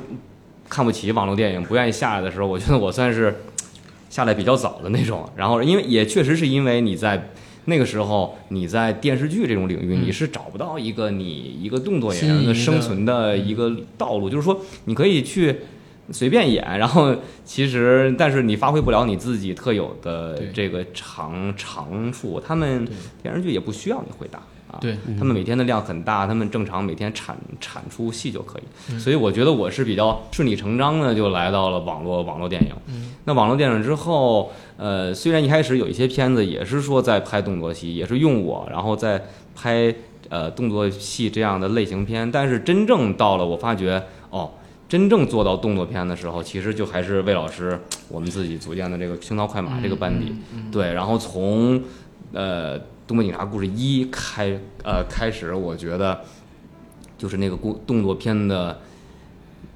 [0.69, 3.35] 看不起网络电影，不愿意下来的时候，我觉得我算是
[4.09, 5.27] 下来比较早的那种。
[5.35, 7.31] 然后因为也确实是因为你在
[7.65, 15.55] 那个时候你在电视剧这种领域，嗯你是找不到一个你一个动作演员的的生存的一个道路，就是说你可以去。
[16.11, 22.41] 随便演， 然后其实，但是你发挥不了你自己特有的这个长长处。
[22.45, 22.85] 他们
[23.21, 28.63] 电视剧也不需要你会打啊，对，他们每天的量很大，他们正常每天产产出戏就可以。
[28.91, 32.71] 嗯所以我觉得我是比较顺理成章的就来到了网络网络电影。
[32.87, 39.23] 嗯那网络电影之后，呃，虽然一开始有一些片子也是说在拍动作戏，也是用我，然后在
[39.55, 39.93] 拍
[40.29, 44.51] 呃动作戏这样的类型片，但是真正到了我发觉哦。
[44.89, 51.81] 真正做到动作片的时候，其实就还是魏老师我们自己组建的这个胸膛快马这个班底，嗯，嗯对，然后从
[52.31, 56.21] 呃《东北警察故事一》开呃开始，我觉得
[57.17, 58.79] 就是那个故动作片的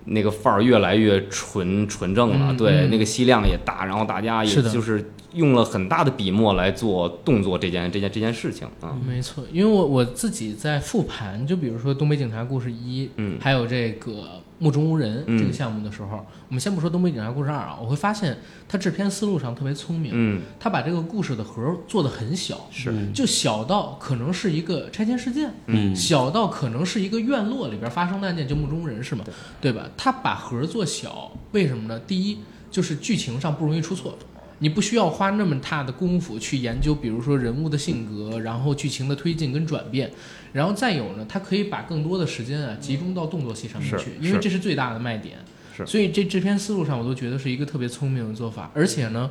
[0.05, 2.89] 那个范儿越来越纯纯正了，嗯对，嗯。
[2.89, 13.37] 那个戏量也大，然后大家也是就是用了很大的笔墨来做动作这件这件这件事情啊，没错，因为我我自己在复盘，就比如说《东北警察故事一》，嗯。
[13.41, 14.11] 还有这个
[14.59, 29.23] 《目中无人》嗯这个项目的时候，我们先不说《东北警察故事二》啊，我会发现他制片思路上特别聪明，嗯，他把这个故事的核做得很小，是嗯就小到可能是一个拆迁事件，嗯小到可能是一个院落里边发生的案件，就目中无人是吗？
[29.61, 29.87] 对吧？
[29.95, 31.99] 他把核做小，为什么呢？
[32.07, 32.39] 第一
[32.71, 34.17] 就是剧情上不容易出错。
[34.59, 40.11] 你不需要花那么大的功夫去研究，比如说人物的性格，然后剧情的推进跟转变，
[40.53, 45.37] 然后再有呢，它可以把更多的时间啊集中到动作戏上面去，因为这是最大的卖点。
[45.75, 49.29] 是所以这制片思路上我都觉得是一个特别聪明的做法，而且呢，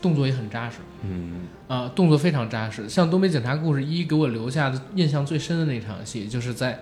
[0.00, 0.76] 动作也很扎实。
[1.02, 2.88] 嗯啊、动作非常扎实。
[2.88, 6.78] 像《东北警察故事一》给我留下的印象最深的那场戏，就是在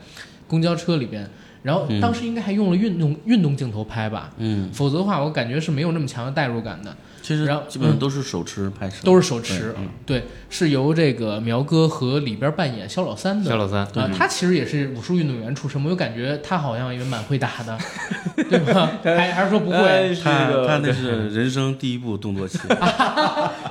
[0.46, 1.26] 公交车里边，
[1.62, 6.94] 然后当时应该还用了运动、运动镜头拍吧，嗯，否则的话，我感觉是没有那么强的代入感的，
[7.26, 9.58] 其实然后基本上都是手持拍摄，都是手持。
[9.58, 13.50] 对嗯对，是由这个苗哥和里边扮演肖老三的。
[13.50, 17.76] 肖老三，啊、他其实也是武术运动员出身，我就感觉他好像也蛮会打的，
[18.48, 18.92] 对吧？
[19.02, 20.16] 还还是说不会？
[20.22, 22.60] 他他那是人生第一部动作戏，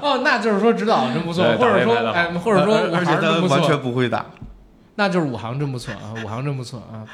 [0.02, 4.26] 哦，那就是说指导真不错，或者说哎，或者说武而且行真不错，他完全不会打，
[4.96, 7.08] 那就是武行真不错啊，武行真不错啊。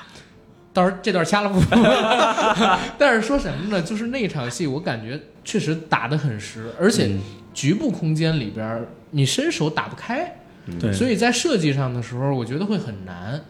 [0.74, 1.60] 到时候这段掐了不？
[2.98, 3.82] 但是说什么呢？
[3.82, 7.20] 就是那场戏，我感觉确实打得很实，而且嗯
[7.54, 10.38] 局部空间里边你伸手打不开，
[10.80, 13.42] 对，所以在设计上的时候，我觉得会很难。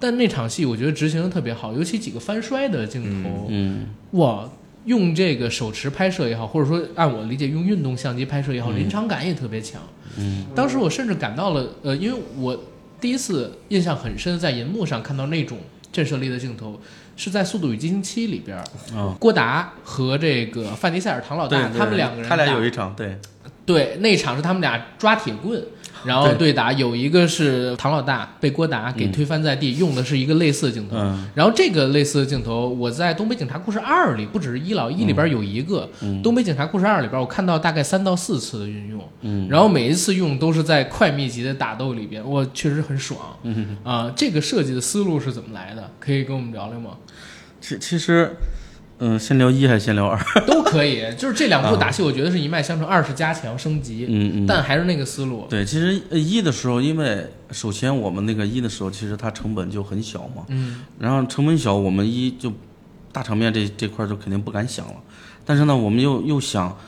[0.00, 4.48] 但那场戏我觉得执行的特别好，尤其几个翻摔的镜头，嗯哇，
[4.86, 9.80] 用这个手持拍摄也好，或者说按我理解用运动相机拍摄也好，临场感也特别强。
[10.18, 12.58] 嗯当时我甚至感到了，呃，因为我
[13.00, 15.58] 第一次印象很深，在银幕上看到那种
[15.92, 16.80] 震慑力的镜头，
[17.16, 18.58] 是在《速度与激情七》里边
[19.20, 23.18] 郭达和这个范迪塞尔唐老大他们两个人他俩有一场对，
[23.72, 25.62] 对，那场是他们俩抓铁棍，
[26.04, 30.96] 然后对对打，有一个是唐老大被郭达给推翻在地，用的是一个类似的镜头。
[30.96, 35.88] 嗯然后这个类似的镜头，我在《东北警察故事二》里，不只是一老，一里边有一个，
[36.22, 43.18] 东北警察故事二》里边我看到大概三到四次的运用，嗯然后每一次用都是在快密集的打斗里边，我确实很爽。
[43.44, 45.90] 嗯，啊、这个设计的思路是怎么来的？
[45.98, 46.90] 可以跟我们聊聊吗？
[47.60, 48.34] 其其实，
[49.04, 50.16] 嗯，先聊一还是先聊二？
[50.46, 55.44] 都可以，就是这两部打戏，我觉得是一脉相承，二是加强升级，嗯嗯，但还是那个思路。
[55.50, 62.52] 对，其实呃一的时候，因为首先我们那个一的时候，其实它成本就很小嘛，嗯然后成本小，我们一就
[63.10, 64.94] 大场面这这块儿就肯定不敢想了，
[65.44, 66.78] 但是呢，我们又又想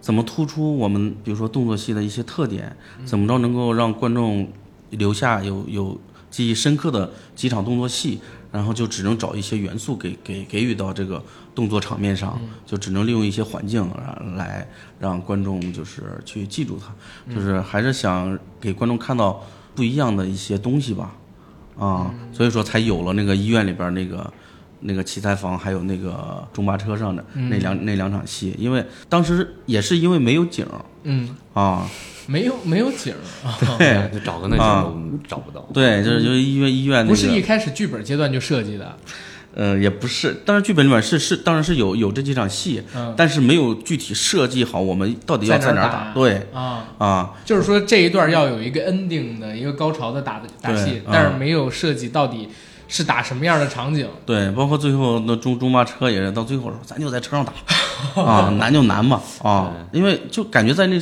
[0.00, 4.48] 怎么突出我们比如说动作戏的一些特点，怎么着能够让观众
[4.90, 8.20] 留下有有记忆深刻的几场动作戏，
[8.52, 11.20] 然后就只能找一些元素给给给予到这个
[11.54, 14.68] 动作场面上，就只能利用一些环境啊来
[15.00, 19.42] 让观众就是去记住它，就是还是想给观众看到
[19.74, 21.14] 不一样的一些东西吧。
[21.78, 24.30] 啊，所以说才有了那个医院里边儿那个
[24.80, 30.84] 那个器材房，还有那个中巴车上的那两、那两场戏，因为当时也是因为没有景儿。
[31.04, 31.88] 嗯，啊，
[32.32, 33.58] 没有没有景儿啊。
[33.78, 35.60] 对 就找个那啊景都找不到。
[35.74, 38.96] 对，就是就是医院医院那不是一，开始剧本阶段就设计的，
[39.54, 52.48] 呃，也不是，当然剧本里面是是当然是有有这几场戏，嗯但是没有具体设计好我们到底要在哪儿打打，对啊，啊，就是说这一段要有一个 ending 的一个高潮的打的打戏，但是嗯没有设计到底
[52.88, 54.08] 是打什么样的场景。
[54.24, 57.52] 对，包括最后那中中巴车也是到最后说，咱就在车上打
[58.22, 60.98] 啊，难就难嘛啊，因为就感觉在那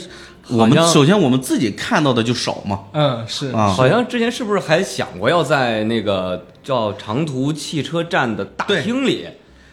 [0.53, 3.69] 我们首先我们自己看到的就少嘛，嗯，是啊。
[3.69, 9.27] 好像之前是不是还想过要在那个叫长途汽车站的大厅里？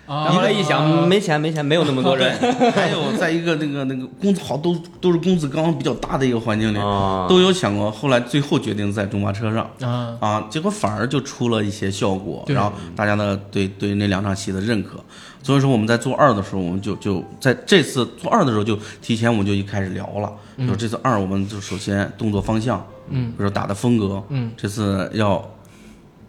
[0.08, 2.34] 啊，然后后来一想，没钱，没钱，没有那么多人。
[2.72, 7.28] 还有在一个那个那个工资好都都是工资刚比较大的一个环境里，啊。
[7.28, 7.92] 都有想过。
[7.92, 9.70] 后来最后决定在中巴车上。
[9.82, 15.04] 啊，啊，结果反而就出了一些效果，然后大家呢对对那两场戏的认可。
[15.44, 20.32] 所以说我们在做二的时候，我们就就在这次做二的时候就提前我们就一开始聊了，
[20.66, 25.46] 说这次二我们就首先动作方向，嗯，比如说打的风格，嗯，这次要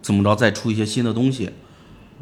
[0.01, 1.49] 怎么着再出一些新的东西。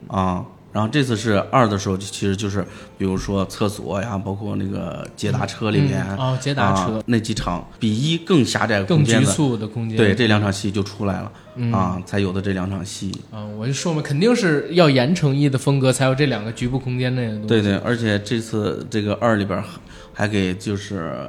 [0.08, 0.46] 啊。
[0.78, 2.64] 然后这次是二的时候，其实就是
[3.00, 9.98] 比如说厕所呀，包括那个捷达车里面，嗯哦捷达车啊、那几场比一更狭窄更局空间的，促的空间。
[9.98, 11.32] 对，这两场戏就出来了、
[11.76, 13.12] 啊，才有的这两场戏。
[13.32, 17.48] 啊，我就说嘛，肯定是要严承一的风格，才有这两个局部空间内的东西。
[17.48, 19.66] 对对，而且这次这个二里边儿
[20.14, 21.28] 还给就是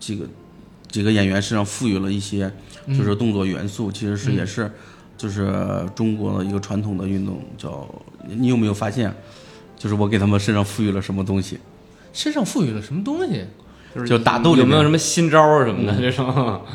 [0.00, 0.24] 几个
[0.88, 2.50] 几个演员身上赋予了一些
[2.88, 4.72] 就是动作元素，其实是也是
[5.18, 7.86] 就是中国的一个传统的运动，叫
[8.28, 9.14] 你有没有发现？
[9.76, 11.58] 就是我给他们身上赋予了什么东西，
[12.12, 13.44] 身上赋予了什么东西？
[13.94, 16.60] 就是就打斗里有没有什么新招儿什么的这种？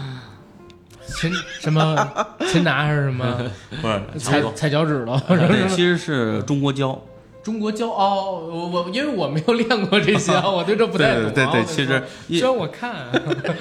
[1.07, 2.07] 擒什么
[2.47, 3.25] 擒拿还是什么
[3.81, 5.19] 不是踩踩脚趾头？
[5.27, 6.99] 对，其实是中国胶。
[7.43, 11.31] 中国骄傲，我我因为我没有练过这些啊，我对这不太懂啊。
[11.33, 13.07] 对对对其实虽然我看，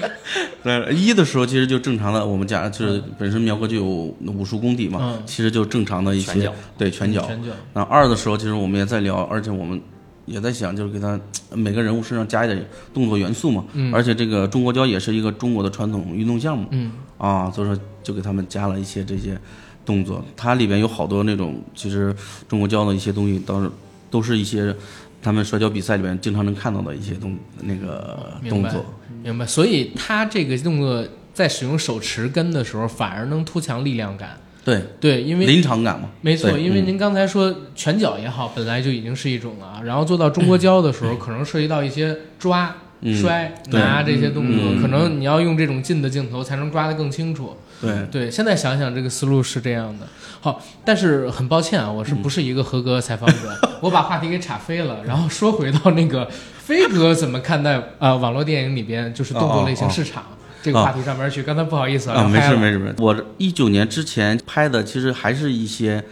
[0.63, 7.21] 对，一的时候其实就正常的，我们家就是本身苗哥就有武术功底嘛，嗯其实就正常的一些对拳脚。
[7.25, 9.81] 拳脚，那二的时候，其实我们也在聊，而且我们
[10.27, 12.63] 也在想，就是给他每个人物身上加一点
[12.93, 13.65] 动作元素嘛。
[13.73, 19.39] 嗯而且这个中国跤也是一个中国的传统运动项目嗯啊，所以说就给他们加了一些这些
[19.85, 20.23] 动作。
[20.35, 22.15] 它里边有好多那种，其实
[22.47, 23.69] 中国教的一些东西，倒是
[24.09, 24.75] 都是一些
[25.21, 28.85] 他们摔跤比赛里边经常能看到的一些动那个动作。
[29.23, 29.45] 明白。
[29.45, 34.37] 所以他这个动作在使用手持跟的时候，反而能突强力量感。
[34.63, 36.09] 对，对，因为临场感嘛。
[36.21, 47.57] 没错，因为您刚才说拳脚也好，本来就已经是一种了啊，然后做到中国跤的时候，可能涉及到一些抓、嗯摔、拿这些动作，嗯可能你要用这种近的镜头才能抓得更清楚。
[47.81, 50.07] 对，对，现在想想这个思路是这样的。
[50.39, 53.57] 好，但是很抱歉啊，我是不是一个合格采访者？
[53.81, 60.23] 我把话题给岔飞了，然后说回到那个飞哥怎么看待呃网络电影里边就是动作类型市场、
[60.61, 61.43] 这个话题上面去。
[61.43, 62.95] 刚才不好意思啊，没事没事没事。
[62.99, 66.03] 我一九年之前拍的，其实还是一些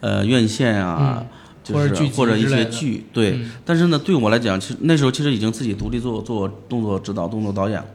[0.00, 1.24] 呃院线啊，
[1.62, 3.32] 就是或者或者一些剧，对。
[3.32, 7.86] 嗯但是呢，对我来讲，其实那时候其实已经自己独立做做动作指导、动作导演了。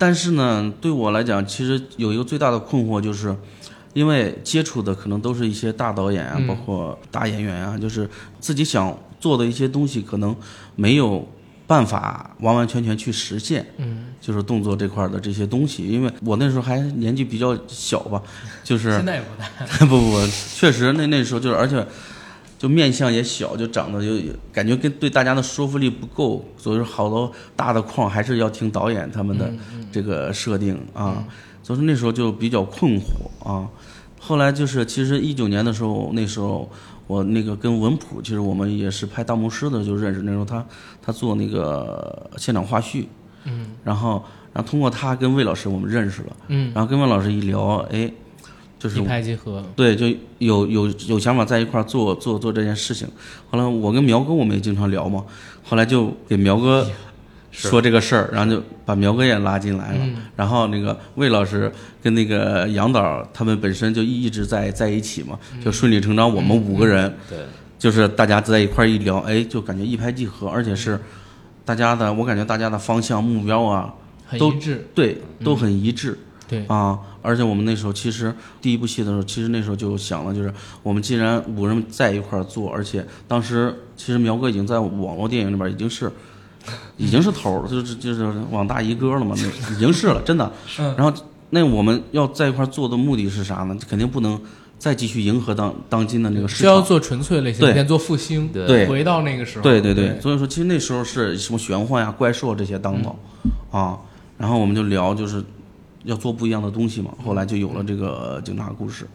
[0.00, 3.36] 但是呢，对我来讲，其实有一个最大的困惑，就是
[3.92, 8.08] 因为接触的可能都是一些大导演啊，嗯包括大演员啊，就是
[8.40, 10.34] 自己想做的一些东西，可能
[10.74, 11.28] 没有
[11.66, 13.66] 办法完完全全去实现。
[13.76, 18.22] 嗯，就是动作这块儿的这些东西，因为我那时候还年纪比较小吧，
[18.64, 19.66] 就是现在也不大。
[19.84, 21.86] 不不不，确实那那时候就是，而且
[22.60, 29.50] 就面相也小，就长得就感觉跟对大家的说服力不够，所以说好多大的框还是要听导演他们的
[29.90, 31.24] 这个设定啊，
[31.62, 33.66] 所以说那时候就比较困惑啊。
[34.18, 36.70] 后来就是其实一九年的时候，那时候
[37.06, 40.62] 我那个跟文普，其实我们也是拍大牧师的就认识，那时候他
[41.00, 43.06] 他做那个现场话絮，
[43.44, 43.68] 嗯。
[43.82, 48.12] 然后然后通过他跟魏老师我们认识了，嗯，然后跟魏老师一聊，哎，
[48.80, 49.62] 就是一拍即合。
[49.76, 50.06] 对，就
[50.38, 53.06] 有有有想法在一块儿做做做这件事情。
[53.50, 55.24] 后来我跟苗哥我们也经常聊嘛，
[55.62, 56.84] 后来就给苗哥
[57.52, 59.98] 说这个事儿，然后就把苗哥也拉进来了。
[60.02, 61.70] 嗯然后那个魏老师
[62.02, 67.38] 跟那个杨导他们本身就一一直在在一起嘛，就顺理成章，我们五个人对，
[67.78, 70.98] 就是大家在一块儿一聊，哎，就感觉一拍即合，而且是
[71.62, 73.92] 大家的，我感觉大家的方向目标啊，
[74.38, 76.18] 都很一致，对，都很一致。
[76.50, 86.10] 对，啊，而且我们那时候其实第一部戏的时候，其实那时候就想了，就是我们既然五人在一块儿做，而且当时其实苗哥已经在网络电影里边已经是
[86.96, 90.52] 已经是头儿了，就是就是网大一哥了嘛，那已经是了，真的。
[90.80, 91.12] 嗯然后
[91.50, 93.76] 那我们要在一块儿做的目的是啥呢？
[93.88, 94.40] 肯定不能
[94.78, 96.62] 再继续迎合当当今的那个市场。
[96.62, 99.62] 就要做纯粹类型对片，做复兴，对对回到那个时候。
[99.62, 103.18] 对对对，所以说其实那时候是什么玄幻呀、怪兽这些当道、
[103.72, 103.98] 啊，
[104.38, 105.42] 然后我们就聊就是
[106.04, 109.06] 要做不一样的东西嘛，后来就有了这个警察故事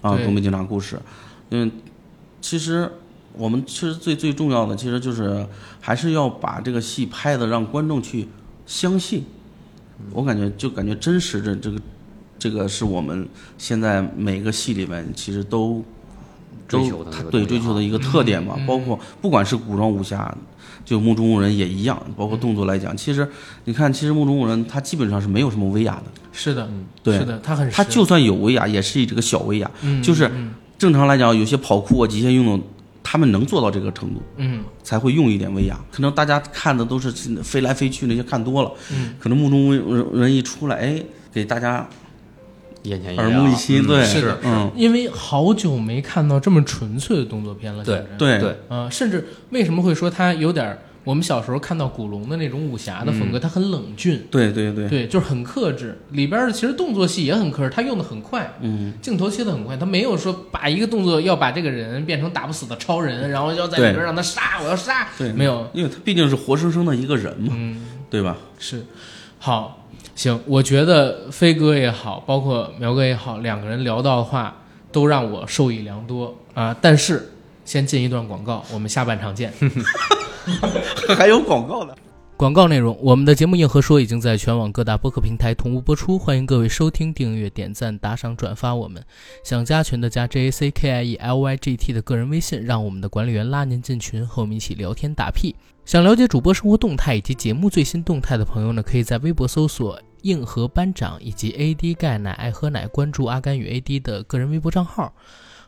[0.00, 0.24] 啊，对。
[0.24, 0.98] 东北警察故事，
[1.50, 1.70] 因为
[2.40, 2.90] 其实
[3.34, 5.46] 我们其实最最重要的其实就是
[5.80, 8.28] 还是要把这个戏拍的让观众去
[8.66, 9.24] 相信，
[10.12, 11.80] 我感觉就感觉真实的这个
[12.38, 13.28] 这个是我们
[13.58, 15.82] 现在每个戏里面其实都。
[16.68, 18.66] 追求的他对追求的一个特点嘛，嗯。
[18.66, 20.34] 包括不管是古装武侠，
[20.84, 23.26] 就目中无人也一样，包括动作来讲，其实
[23.64, 26.68] 你看，其实目中无人他基本上是没有什么威亚的，是的，
[27.02, 32.60] 对是的，他很他就算有威亚，也是这个小威亚，嗯就是嗯正常来讲，有些跑酷啊、极限运动，
[33.02, 35.78] 他们能做到这个程度，嗯才会用一点威亚。
[35.90, 37.10] 可能大家看的都是
[37.42, 41.88] 飞来飞去那些看多了，嗯，可能目中无人一出来，哎，给大家
[42.82, 55.98] 眼前一耳目一亮新，嗯对，是的嗯，因为好久没看到这么纯粹的动作片了，对对对，嗯，甚至为什么会说它有点儿我们小时候看到古龙的那种武侠的风格，它很冷峻，对对对，对，就是很克制。
[56.10, 68.36] 里边儿的其实动作戏也很克制，他用的很快，嗯，镜头切的很快，他没有说把一个动作要把这个人变成打不死的超人，然后要在里对边让他杀，我要杀，对，没有，因为他毕竟是活生生的一个人嘛，嗯，对吧？
[68.60, 68.84] 是，
[69.40, 69.81] 好，
[70.22, 74.56] 行，我觉得飞哥也好，包括苗哥也好，两个人聊到的话
[74.92, 76.76] 都让我受益良多啊。
[76.80, 77.32] 但是
[77.64, 79.52] 先进一段广告，我们下半场见。
[81.18, 81.92] 还有广告呢。
[82.36, 89.04] 广告内容：我们的节目《硬核说》已经在全网各大播客平台同步播出，欢迎各位收听、订阅、点赞、打赏、转发我们。
[89.42, 95.56] 想加群的加 J A C K I E L Y G T 的个人微信，让我们的管理员拉您进群，和我们一起聊天打屁。
[95.84, 105.12] 想了解主播生活动态以及节目最新动态的朋友呢，可以在微博搜索“硬核班长”以及 A D 钙奶爱喝奶，关注阿甘与 A D 的个人微博账号。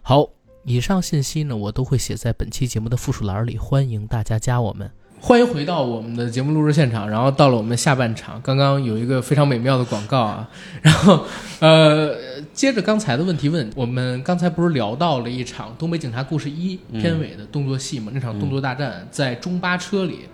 [0.03, 0.29] 好，
[0.65, 4.91] 以上信息呢，我都会写在本期节目的附属栏里，欢迎大家加我们。
[5.21, 10.51] 欢迎回到我们的节目录制现场，然后到了我们下半场，刚刚有一个非常美妙的广告啊，
[10.83, 11.25] 然后
[11.61, 12.15] 呃，
[12.53, 18.13] 接着刚才的问题问，我们刚才不是聊到了一场《东北警察故事一》片尾的动作戏嘛？
[18.15, 20.29] 那场动作大战在中巴车里，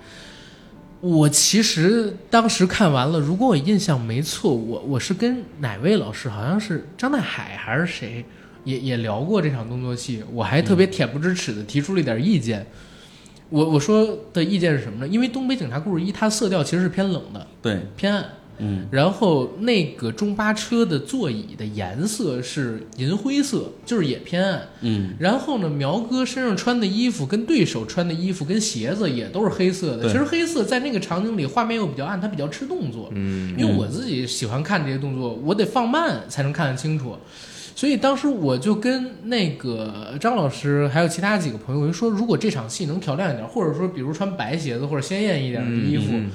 [1.00, 8.22] 我其实当时看完了，如果我印象没错，我我是跟哪位老师，好像是张大海还是谁，
[8.64, 12.66] 也也聊过这场动作戏，我还特别恬不知耻的提出了一点意见。
[13.48, 15.08] 我我说的意见是什么呢？
[15.08, 18.24] 因为《东北警察故事一》它色调其实是偏冷的，对，偏暗。
[18.60, 24.62] 嗯，然后那个中巴车的座椅的颜色是银灰色，就是也偏暗。
[24.82, 30.06] 嗯，然后呢，苗哥身上穿的衣服跟对手穿的衣服跟鞋子也都是黑色的。
[30.08, 33.10] 其实黑色在那个场景里画面又比较暗，它比较吃动作。
[33.14, 37.16] 嗯因为我自己喜欢看这些动作，我得放慢才能看得清楚。
[37.74, 46.30] 所以当时我就跟那个张老师还有其他几个朋友我就说，如果这场戏能调亮一点，或者说比如穿白鞋子或者鲜艳一点的衣服，嗯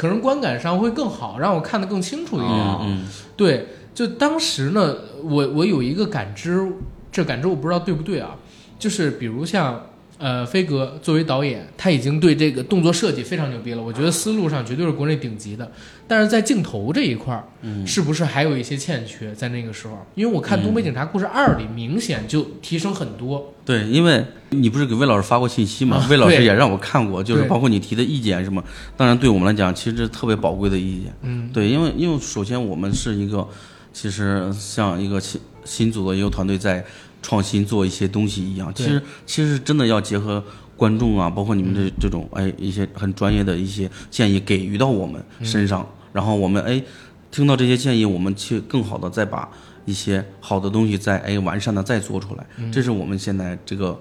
[0.00, 2.50] 可能观感上会更好，让我看得更清楚一点。
[2.50, 6.66] 哦嗯对，就当时呢，我我有一个感知，
[7.12, 8.36] 这感知我不知道对不对啊，
[8.78, 9.89] 就是比如像
[10.20, 15.72] 呃飞哥作为导演，他已经对这个动作设计非常牛逼了，我觉得思路上绝对是国内顶级的，
[16.06, 19.34] 但是在镜头这一块儿，嗯是不是还有一些欠缺？
[19.34, 25.96] 在那个时候，因为我看《东北警察故事二》里明显就提升很多，对，因为你不是给魏老师发过信息吗？
[25.96, 28.62] 啊魏老师也让我看过，就是包括你提的意见什么，
[28.98, 31.12] 当然对我们来讲，其实特别宝贵的意见。
[31.22, 33.48] 嗯，对，因为因为首先我们是一个，
[33.92, 36.84] 其实像一个新新组的一个团队在
[37.22, 40.42] 创新做一些东西一样，其实其实真的要结合
[40.76, 46.82] 观众啊，包括你们这这种哎一些很专业的一些建议给予到我们身上，然后我们哎
[47.30, 49.48] 听到这些建议，我们去更好的再把
[49.84, 53.98] 一些好的东西再哎完善的再做出来，这是我们现在这个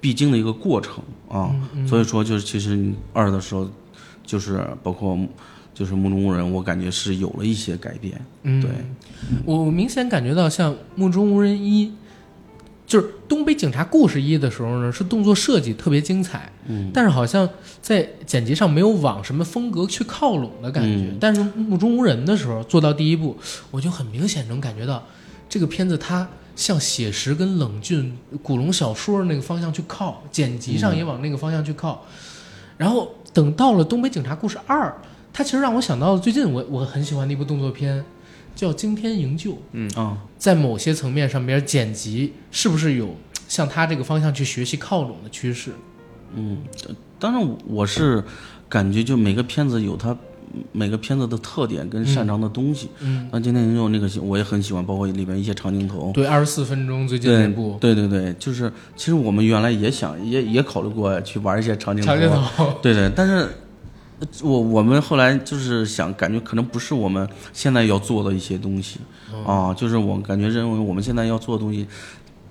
[0.00, 1.54] 必经的一个过程啊。
[1.86, 3.68] 所以说就是其实你二的时候，
[4.24, 5.18] 就是包括
[5.74, 8.20] 就是目中无人，我感觉是有了一些改变。
[8.42, 8.70] 嗯，对，
[9.44, 11.86] 我我明显感觉到像《目中无人一》，
[12.88, 17.46] 就是《东北警察故事一》的时候呢，是动作设计特别精彩，嗯，但是好像
[17.82, 21.04] 在剪辑上没有往什么风格去靠拢的感觉。
[21.04, 23.36] 嗯但是《目中无人》的时候做到第一步，
[23.70, 25.06] 我就很明显能感觉到
[25.50, 26.26] 这个片子它
[26.56, 32.06] 向写实跟冷峻、古龙小说那个方向去靠，剪辑上也往那个方向去靠。
[32.78, 34.88] 然后等到了《东北警察故事二》，
[35.30, 38.02] 它其实让我想到了最近我我很喜欢的一部动作片，
[38.58, 39.52] 叫《惊天营救》。
[39.70, 43.14] 嗯啊，在某些层面上边剪辑是不是有
[43.46, 45.70] 向他这个方向去学习靠拢的趋势？
[46.34, 46.58] 嗯，
[47.20, 48.22] 当然我是
[48.68, 50.16] 感觉就每个片子有它
[50.72, 52.88] 每个片子的特点跟擅长的东西。
[52.98, 56.10] 嗯，那今天用那个我也很喜欢，包括里边一些长镜头。
[56.12, 63.48] 对，二十四分钟最近那对部对对对，就是其实我们原来也想也也考虑过去玩一些长镜头啊，长镜头，对对，但是呃
[64.42, 68.98] 我我们后来就是想，感觉可能不是我们现在要做的一些东西、
[69.46, 71.86] 啊，就是我感觉认为我们现在要做的东西，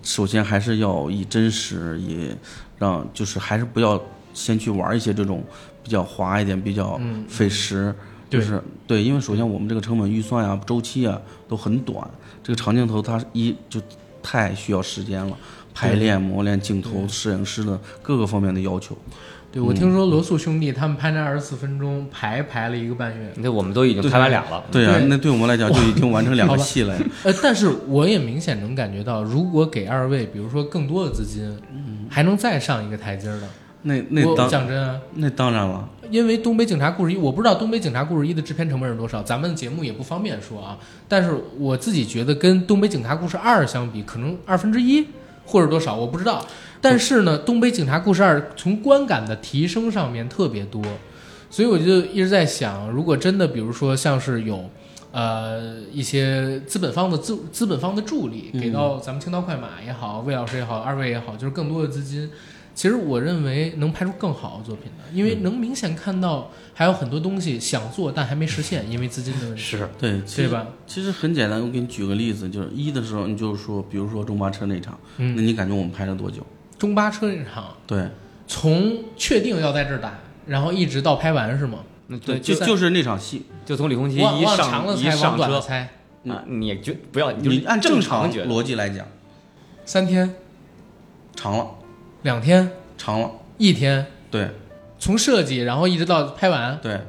[0.01, 2.35] 首先还是要以真实，也
[2.77, 4.01] 让就是还是不要
[4.33, 5.43] 先去玩一些这种
[5.83, 7.93] 比较滑一点、比较嗯费时。
[8.29, 12.05] 就对是对，因为首先我们这个成本预算呀、周期啊都很短，
[12.43, 13.81] 这个长镜头它一就
[14.21, 15.37] 太需要时间了，
[15.73, 18.97] 排练、磨练镜头、摄影师的各个方面的要求。
[19.49, 24.63] 对我听说罗素兄弟他们拍那二十四分钟排排了一个半月，那我们都已经拍完俩了。
[24.69, 27.01] 对啊，那对我们来讲就已经完成两个戏了呀。
[27.23, 31.57] 呃，但是我也明显能感觉到，如果给二位，比如说更多的资金，
[32.09, 33.47] 还能再上一个台阶儿的。
[33.83, 40.77] 那那我当讲真啊，那当然了，因为《东北警察故事一》，我不知道《东北警察故事一》的制片成本是多少，咱们节目也不方便说啊。
[41.07, 45.05] 但是我自己觉得跟《东北警察故事二》相比，可能二分之一
[45.45, 46.45] 或者多少，我不知道。
[46.81, 50.81] 但是呢，《东北警察故事二》从观感的提升上面特别多，
[51.49, 54.69] 所以我就一直在想，如果真的比如说像是有。
[55.09, 62.29] 呃，一些资本方的资资本方的助力，给到咱们青刀快马也好，魏老师也好，二位也好，就是更多的资金，
[62.75, 70.67] 其实我认为能拍出更好的作品的，因为能明显看到还有很多东西想做但还没实现，因为资金的问题，是，对，其实对吧？
[70.85, 76.45] 其实很简单，我给你举个例子，就是一的时候，你就是说，比如说中巴车那场，那嗯，你感觉我们拍了多久？
[76.77, 78.07] 中巴车那场对，
[78.47, 80.13] 从确定要在这儿打，
[80.45, 81.79] 然后一直到拍完是吗？
[82.07, 85.87] 那对，就就就是那场戏，就从李红旗往一上一往长了猜，往上车
[86.23, 89.05] 那，你就不要，就是你按正常逻辑来讲，
[89.85, 90.35] 三天、
[91.35, 91.67] 长了，
[92.23, 94.49] 两天、长了，一天，对。
[94.99, 96.99] 从设计然后一直到拍完，对，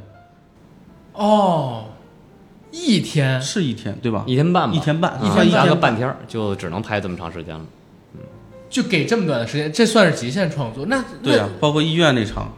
[1.15, 1.87] 哦，
[2.71, 4.25] 一天，是一天对吧？
[4.27, 7.65] 一天半吧，一天半啊一天半加个半天儿，就只能拍这么长时间了。
[8.71, 10.87] 就给这么短的时间，这算是极限创作。
[10.87, 12.55] 那对啊，包括医院那场，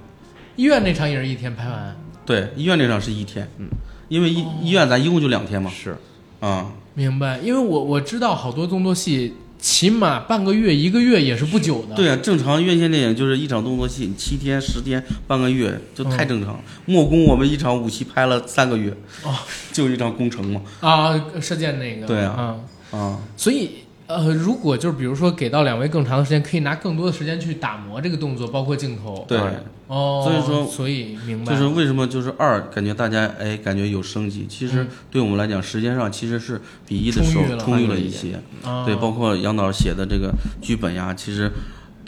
[0.57, 1.97] 医院那场也是一天拍完，
[2.27, 3.69] 对，医院那场是一天，嗯，
[4.09, 5.97] 因为医医院咱一共就两天嘛，是，
[6.41, 7.39] 啊，明白？
[7.39, 11.95] 因为我我知道好多动作戏，起码半个月、一个月也是不久的。
[11.95, 16.55] 对啊，正常院线电影就是一场动作戏，七天、十天、半个月就太正常。
[16.55, 16.61] 了。
[16.87, 18.91] 莫宫我们一场武戏拍了三个月，
[19.23, 19.35] 哦，
[19.73, 22.57] 就一场工程嘛，啊，射箭那个，对啊。
[22.91, 23.71] 啊，所以
[24.17, 29.25] 呃，如果就是比如说给到两位更长的时间，可以拿更多的时间去打磨这个动作，包括镜头。
[29.29, 29.39] 对，
[29.87, 31.53] 哦，所以说所以明白。
[31.53, 34.89] 就，是为什么就是二感觉大家哎感觉有升级，其实嗯。
[35.11, 41.51] 对我们来讲时间上其实是比一的时候充裕了一一些，啊对，包括杨导写的这个剧本呀，其实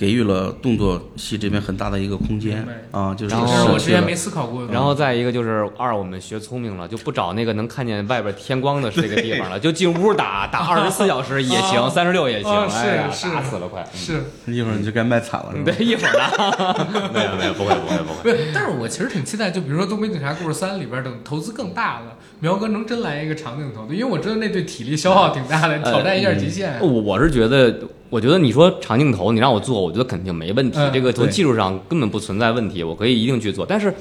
[0.03, 4.67] 给予了动作戏这边很大的一个空间啊，就是然后我之前没思考过。
[4.67, 13.89] 然后再一个就是二，我们学聪明了，就不找那个能看见外边天光的这个地方了，就进屋打，打 二十四小时也行，啊三十六也行，啊是哎呀，是打死了快。
[13.95, 15.73] 是，一会儿你就该卖惨了，是吧？
[15.79, 17.11] 对，一会儿呢？
[17.15, 18.51] 没有没有，不会不会不会。
[18.53, 26.81] 但是我其实挺期待，就比如说《东北警察故事三》里边等投资更大了，苗哥能真来一个长镜头的，因为我知道那对体力消耗挺大的，挑战一下极限。
[26.81, 27.79] 我我是觉得，
[28.13, 30.79] 我觉得你说长镜头，你让我做，我觉得肯定没问题。
[30.79, 33.65] 嗯这个从技术上根本不存在问题，我可以一定去做。
[33.65, 33.93] 但是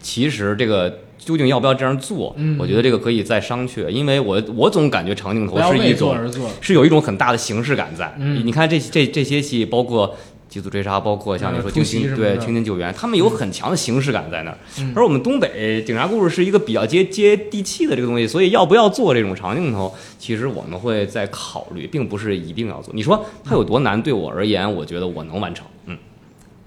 [0.00, 6.16] 其实这个究竟要不要这样做，嗯我觉得这个可以再商榷，因为我我总感觉长镜头是一种
[6.62, 8.10] 是有一种很大的形式感在。
[8.18, 10.16] 嗯你看这这这些戏，包括。
[10.48, 14.58] 极速追杀，包括像你说嗯突惊心对袭什么的情救援，他们有很强的形式感在那儿。
[14.80, 22.92] 嗯而我们东北警察故事是一个比较接接地气的这个东西，所以要不要做这种长镜头，其实我们会在考虑，并不是一定要做。
[22.94, 24.00] 你说它有多难？
[24.02, 25.66] 对我而言，我觉得我能完成。
[25.86, 25.98] 嗯，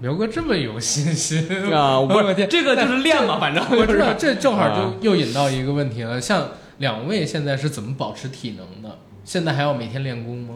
[0.01, 8.99] 刘哥这么有信心啊，不我这个就是练嘛，反正我知道， 这正好啊就又引到一个问题了，像两位现在是怎么保持体能的？
[9.23, 10.55] 现在还要每天练功吗？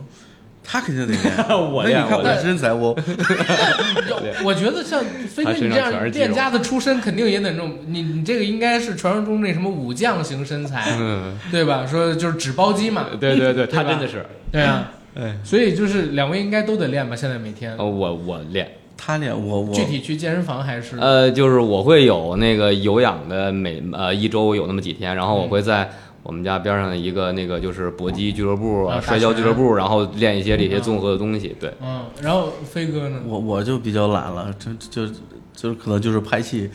[0.66, 1.22] 他肯定得练。
[1.72, 2.24] 我那你看我练。
[2.24, 2.95] 我练的身材，我
[4.43, 6.26] 我觉得像飞哥你这样上全是肌肉。
[6.26, 11.86] 练家子出身，肯定也得那种，你你这个应该是传说中那什么武将型身材，嗯，对吧？
[11.86, 17.16] 说就是纸包鸡嘛，对对对，对他真的是，对啊，哎，所以就是两位应该都得练吧？
[17.16, 17.76] 现在每天。
[17.78, 19.74] 哦，我我练，他练我我。
[19.74, 20.97] 具体去健身房还是？
[20.99, 25.89] 呃，就是我会有那个有氧的每呃一周有那么几天，然后我会在
[26.26, 31.55] 我们家边上的一个那个就是搏击俱乐部摔跤俱乐部，然后练一些这些综合的东西。
[31.59, 33.21] 对，嗯，然后飞哥呢？
[33.28, 35.13] 我我就比较懒了，这就
[35.55, 36.67] 就可能就是拍戏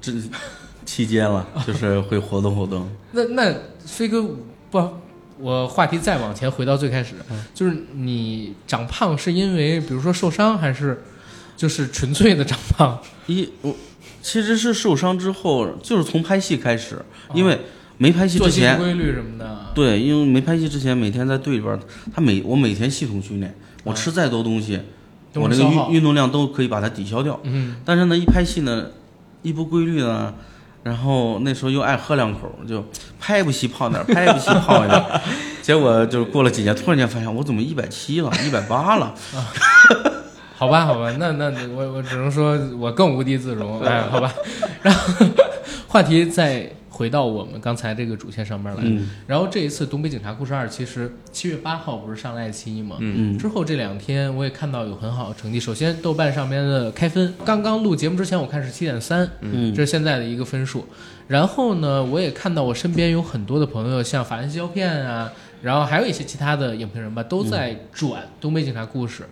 [0.00, 0.12] 这
[0.84, 2.90] 期间了， 就是会活动活动。
[3.12, 3.54] 那那
[3.84, 4.28] 飞哥
[4.72, 4.90] 不，
[5.38, 7.14] 我话题再往前回到最开始，
[7.54, 11.00] 就是你长胖是因为比如说受伤，还是
[11.56, 12.98] 就是纯粹的长胖？
[13.28, 13.72] 一我
[14.20, 17.00] 其实是受伤之后，就是从拍戏开始，
[17.32, 17.56] 因为
[17.98, 19.66] 没拍戏之前，规律什么的？
[19.74, 21.78] 对，因为没拍戏之前，每天在队里边儿，
[22.14, 24.80] 他每我每天系统训练，我吃再多东西，
[25.32, 27.38] 都我这个运运动量都可以把它抵消掉。
[27.44, 28.86] 嗯，但是呢，一拍戏呢，
[29.42, 30.34] 一不规律呢，
[30.82, 32.84] 然后那时候又爱喝两口，就
[33.18, 35.20] 拍不稀胖点儿，拍不稀胖一点儿。
[35.62, 39.14] 结果就是过了几年，突然间发现我怎么一百七了， 一百八了。
[40.58, 43.80] 好吧，好吧，那那我我只能说我更无地自容。
[43.82, 44.32] 哎，好吧，
[44.82, 45.26] 然后
[45.86, 48.80] 话题再回到我们刚才这个主线上面来。
[48.84, 52.96] 嗯然后这一次《东北警察故事二》其实七月八号不是上了爱奇艺嘛？
[53.00, 55.60] 嗯之后这两天我也看到有很好的成绩。
[55.60, 60.86] 首先，豆瓣上面的开分，刚刚录节目之前我看是七点三，嗯这是现在的一个分数。
[61.28, 65.30] 然后呢，我也看到我身边有很多的朋友，像法兰西胶片啊，
[65.60, 69.22] 然后还有一些其他的影评人吧，都在转《东北警察故事》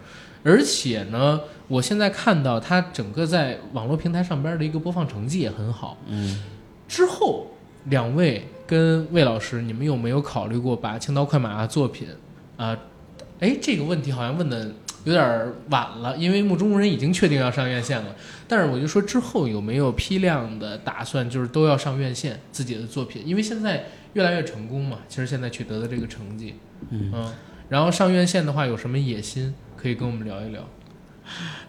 [0.43, 5.97] 而且呢，我现在看到它整个在网络平台上边的一个播放成绩也很好。
[6.07, 6.43] 嗯，
[6.87, 7.47] 之后，
[7.85, 12.09] 两位跟魏老师，你们有没有考虑过把青刀快马的作品
[12.57, 12.76] 啊？
[13.41, 14.70] 哎，这个问题好像问的
[15.05, 18.14] 有点晚了，因为《目中无人》已经确定要上院线了。
[18.49, 24.99] 但是我就说之后有没有批量的打算，就是都要上院线自己的作品，因为现在越来越成功嘛。
[25.09, 26.55] 其实现在取得的这个成绩，
[26.91, 27.12] 嗯
[27.68, 30.66] 然后上院线的话有什么野心，可以跟我们聊一聊。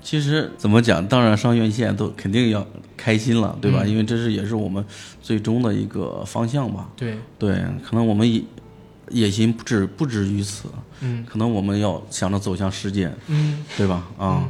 [0.02, 3.82] 其实怎么讲，当然上院线都肯定要开心了，对吧？
[3.84, 3.90] 嗯。
[3.90, 4.84] 因为这是也是我们
[5.22, 6.90] 最终的一个方向吧。
[6.96, 8.42] 对，对，可能我们野
[9.10, 10.70] 野心不止不止于此，
[11.02, 11.26] 嗯。
[11.28, 13.66] 可能我们要想着走向世界，嗯。
[13.78, 14.08] 对吧？
[14.18, 14.50] 啊、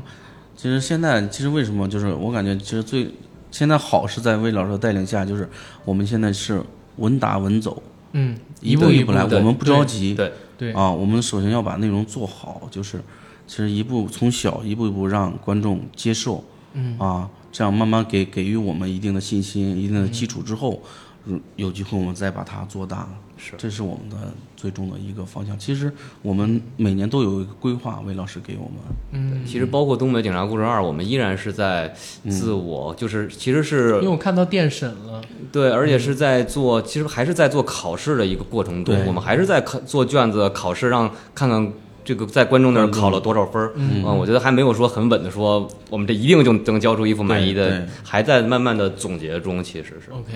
[0.56, 1.88] 其实现在其实为什么？
[1.88, 3.10] 就是我感觉其实最
[3.52, 5.48] 现在好是在魏老师的带领下，就是
[5.86, 6.62] 我们现在是
[6.98, 7.82] 稳打稳走，
[8.12, 10.14] 嗯，一步一步一来，对我们不着急。
[10.14, 13.00] 对，对，啊，我们首先要把内容做好，就是
[13.48, 16.44] 其实一步从小一步一步让观众接受，
[16.74, 16.98] 嗯。
[17.00, 20.82] 啊，这样慢慢给给予我们一定的信心、一定的基础之后，
[21.26, 23.54] 嗯有机会我们再把它做大，是。
[23.58, 25.58] 这是我们的最终的一个方向。
[25.58, 25.92] 其实
[26.22, 28.74] 我们每年都有一个规划，魏老师给我们，
[29.14, 31.94] 嗯，其实包括《东北警察故事二》，我们依然是在
[32.30, 35.22] 自我，就是其实是因为我看到电审了，
[35.52, 39.08] 对，而且是在做，其实还是在做考试的一个过程中，对。
[39.08, 41.72] 我们还是在考做卷子考试，让看看
[42.06, 43.74] 这个在观众那儿考了多少分儿。
[43.76, 50.12] 嗯，我觉得还没有说很稳的说，我们这一定就能交出一副满意的还在慢慢的总结中，其实是。
[50.12, 50.32] OK，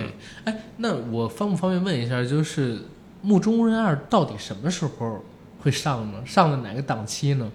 [0.46, 2.76] 哎，那我方不方便问一下，就是
[3.22, 5.24] 《目中无人二》到底什么时候
[5.62, 6.18] 会上呢？
[6.26, 7.50] 上的哪个档期呢？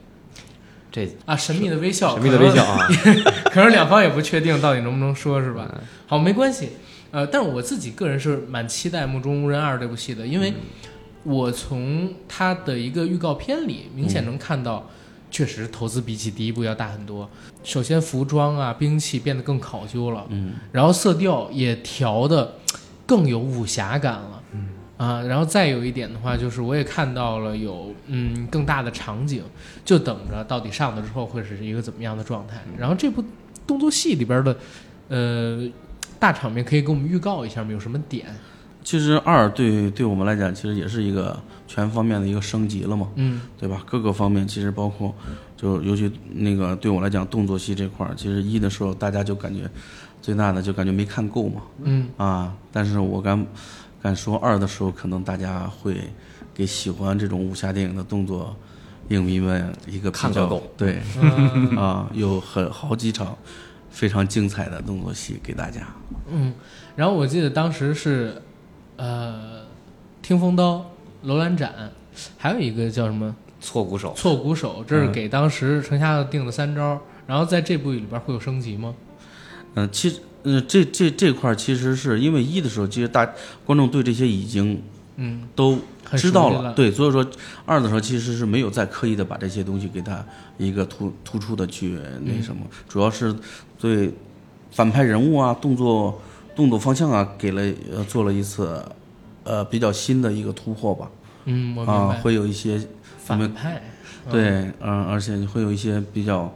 [0.92, 2.86] 这啊，神秘的微笑，神秘的微笑啊，
[3.50, 5.68] 可能两方也不确定到底能不能说，是吧？
[6.06, 6.68] 好，没关系。
[7.10, 10.52] 呃，但是我自己个人是蛮期待《目中无人二》这部戏的，因为
[11.24, 14.88] 我从它的一个预告片里明显能看到，
[15.30, 17.28] 确实投资比起第一部要大很多。
[17.62, 22.54] 首先，服装啊、兵器变得更考究了，嗯，然后色调也调的
[23.06, 29.42] 更有武侠感了，嗯啊，然后再有一点的话，就是我也看到了有嗯更大的场景，
[29.84, 32.62] 就等着到底上了之后会是一个怎么样的状态。
[32.78, 33.24] 然后这部
[33.66, 34.56] 动作戏里边的
[35.08, 35.66] 呃
[36.18, 37.72] 大场面可以给我们预告一下吗？
[37.72, 38.26] 有什么点？
[38.84, 43.82] 其实二对对我们来讲，其实也是一个全方面的一个升级了嘛，嗯对吧？
[43.86, 45.12] 各个方面其实包括，
[45.56, 49.68] 就尤其那个对我来讲，动作戏这块儿，其实一的时候大家就感觉
[50.20, 53.46] 最大的就感觉没看够嘛，嗯啊，但是我敢
[54.02, 55.96] 敢说二的时候，可能大家会
[56.52, 58.54] 给喜欢这种武侠电影的动作
[59.08, 63.34] 影迷们一个看个够，对嗯啊，有很好几场
[63.90, 65.80] 非常精彩的动作戏给大家。
[66.30, 66.52] 嗯，
[66.94, 68.40] 然后我记得当时是
[68.96, 69.62] 呃
[70.22, 70.90] 听风刀、
[71.22, 71.92] 楼兰斩，
[72.36, 73.34] 还有一个叫什么？
[73.60, 77.00] 错骨手，错骨手，这是给当时程瞎子定的三招。
[77.26, 78.94] 然后在这部里边会有升级吗？
[79.76, 83.26] 嗯、其实，嗯、这这这块其实是因为一的时候，其实大
[83.64, 84.82] 观众对这些已经
[85.16, 85.78] 嗯，都
[86.12, 86.74] 知道了。
[86.74, 87.26] 对，所以说
[87.64, 90.22] 二的时候其实是没有再刻意的把这些东西给他
[90.58, 93.34] 一个突突出的去那什么，主要是
[93.78, 94.12] 对
[94.70, 96.20] 反派人物啊、动作
[96.54, 98.84] 动作方向啊，给了呃做了一次
[99.42, 101.10] 呃比较新的一个突破吧，
[101.46, 102.20] 嗯，我明啊，白。
[102.20, 102.80] 会有一些
[103.18, 103.82] 反派，
[104.26, 106.52] 嗯，对，嗯、而且会有一些比较，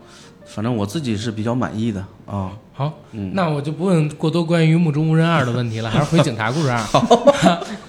[0.46, 6.78] 反正我自己是比较满意的啊，好，嗯那我就不问过多关于《目中无人二》的问题了， 还是回《警察故事二》。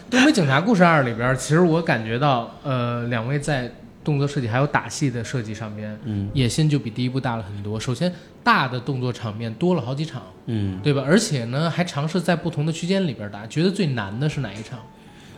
[0.10, 3.72] 东北警察故事二里边，其实我感觉到，呃，两位在
[4.10, 7.80] 动作设计还有打戏的设计上边，嗯野心就比第一部大了很多。
[7.80, 8.12] 首先，
[8.44, 11.04] 大的动作场面多了好几场，嗯，对吧？
[11.06, 13.46] 而且呢，还尝试在不同的区间里边打。
[13.46, 14.80] 觉得最难的是哪一场？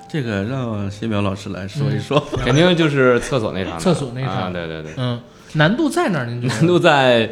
[0.07, 2.17] 这个让谢淼老师来说一说。
[2.37, 4.93] 肯定就是厕所那场，厕所那场啊，对对对。
[4.95, 5.19] 嗯，
[5.55, 6.25] 难度在哪儿？
[6.25, 6.53] 您觉得？
[6.55, 7.29] 难度在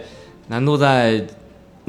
[0.50, 1.26] 难度在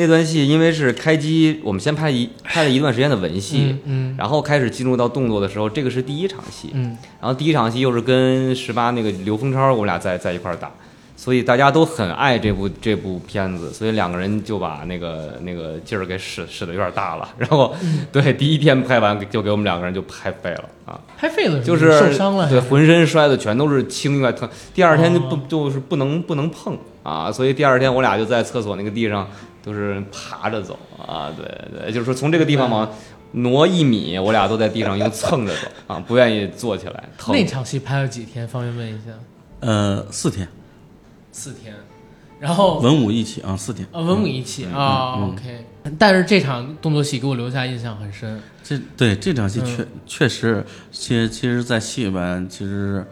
[0.01, 6.97] 那段戏，因为是开机，我们先拍一拍了一段时间的文戏，嗯然后开始进入到动作的时候，这个是第一场戏，嗯。
[7.21, 10.71] 然后第一场戏又是跟十八那个刘峰超，我们俩在在一块儿打，
[11.17, 17.75] 所以大家都很爱这部这部片子，所以两个人就把那个那个劲儿给使使的有点大了，然后
[18.11, 25.41] 对第一天拍完就给我们两个人就拍废了啊，嗯，拍废了就是受伤了，对，浑身摔的全都是青一块疼，第二天就不、哦。
[25.47, 29.29] 就是不能不能碰啊，所以第二天我俩就在厕所那个地上
[29.63, 31.45] 都是爬着走啊，对
[31.79, 32.91] 对，就是说从这个地方往
[33.33, 37.35] 挪一米，我俩都在地上用蹭着走啊，不愿意坐起来，疼。
[37.35, 38.47] 那场戏拍了几天？
[38.49, 39.13] 方便问一下？
[39.61, 40.49] 呃，四天，
[41.31, 41.75] 四天，
[42.41, 43.87] 然后文武一起啊，四天。
[43.93, 45.65] 啊，文武一起啊、o k
[45.99, 48.41] 但是这场动作戏给我留下印象很深。
[48.63, 53.07] 这对这场戏嗯确、确实，其实其实，在戏里边其实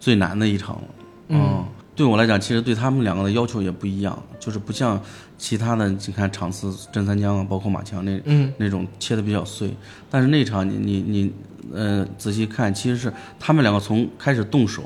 [0.00, 0.82] 最难的一场了。
[1.28, 5.00] 嗯对我来讲，其实对他们两个的要求也不一样，就是不像
[5.38, 9.70] 其他的，你看场次真三江啊，包括马强那嗯那种切的比较碎，
[10.10, 11.32] 但是那场你你你
[11.74, 14.82] 呃仔细看，其实是他们两个从开始动手，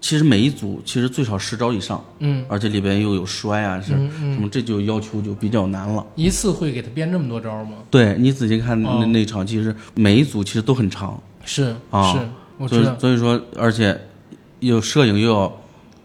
[0.00, 6.06] 其实每一组其实最少十招以上，嗯而且里边又有摔啊，是嗯嗯，什么，这就要求就比较难了。
[6.14, 7.76] 一次会给他编这么多招吗？
[7.90, 12.18] 对你仔细看那、哦那场，其实每一组其实都很长，是、啊是，
[12.58, 12.88] 我所以。
[12.98, 14.00] 所以说，而且
[14.60, 15.52] 有摄影又要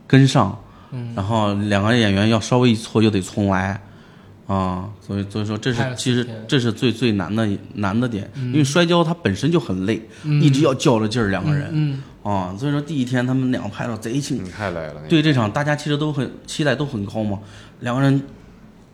[0.06, 0.58] 跟上，
[0.94, 1.14] 嗯。
[1.16, 3.82] 然后两个演员要稍微一错又得重来，
[4.48, 10.42] 啊，所以所以说这是其实这是最最难的难的点，因为摔跤它本身就很累，嗯。
[10.42, 14.52] 一直要较着劲儿两个人，嗯啊，所以说第一天他们两个拍到贼兴奋。
[14.52, 17.40] 太累了，对这场大家其实都很期待都很高嘛，
[17.82, 18.22] 两个人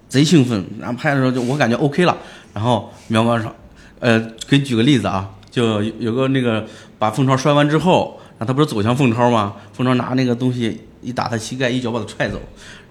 [0.07, 2.17] 贼兴奋，然后拍的时候就我感觉 OK 了，
[2.53, 3.53] 然后苗哥说，
[3.99, 6.65] 呃，给你举个例子啊，就有有个那个
[6.97, 9.55] 把凤超摔完之后，然后他不是走向凤超吗？
[9.73, 12.39] 凤超拿那个东西一打他膝盖，一脚把他踹走。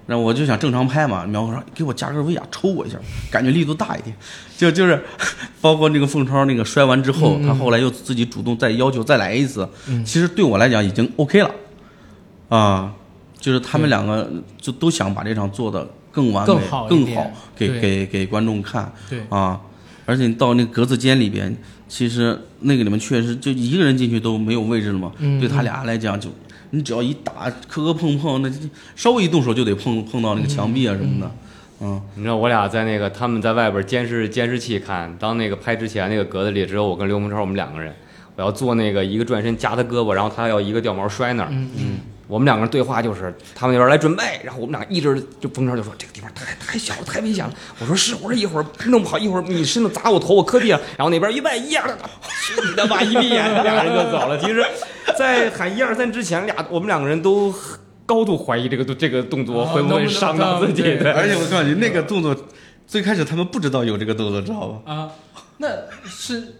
[0.06, 2.96] 然后我就想正常拍嘛，苗哥说给我加个威亚抽我一下，
[3.30, 4.16] 感觉力度大一点。
[4.56, 5.02] 就就是，
[5.60, 9.68] 包括那个凤超那个摔完之后，嗯嗯他后来又自己主动再要求再来一次。
[10.06, 11.50] 其实对我来讲已经 OK 了，
[12.48, 12.94] 啊，
[13.38, 19.60] 就是他们两个就都想把这场做的更完美、更好更好，给给给观众看对，啊。
[20.06, 21.54] 而且你到那个格子间里边，
[21.86, 25.12] 其实那个里面确实就一个人进去都没有位置了嘛。
[25.18, 26.30] 嗯对他俩来讲，就
[26.70, 28.56] 你只要一打磕磕碰碰，那就
[28.94, 31.30] 稍微一动手就得碰碰到那个墙壁啊什么的。
[31.80, 37.94] 嗯，你知道我俩在那个他们在外边监视监视器看，当那个拍之前那个格子里只有我跟刘洪超我们两个人，
[38.36, 41.48] 我要做那个一个转身夹他胳膊，然后他要一个掉毛摔那儿。
[41.52, 47.54] 嗯嗯，我们两个人对话就是他们那边来准备，然后我们俩一直就冯超就说这个地方太太小了，太危险了。
[47.78, 50.80] 我说是，我说一会儿弄不好一会儿你身子砸我头，我磕地上。
[50.96, 53.00] 然后那边一拜一二，去你的吧！
[53.00, 54.36] 一闭眼，俩人就走了。
[54.38, 54.66] 其实，
[55.16, 57.54] 在喊一二三之前，俩我们两个人都
[58.04, 60.82] 高度怀疑这个这个动作哦会不会伤到自己。
[60.82, 62.36] 而且我告诉你，那个动作
[62.86, 64.92] 最开始他们不知道有这个动作，知道吧？
[64.92, 65.10] 啊，
[65.58, 65.68] 那
[66.06, 66.54] 是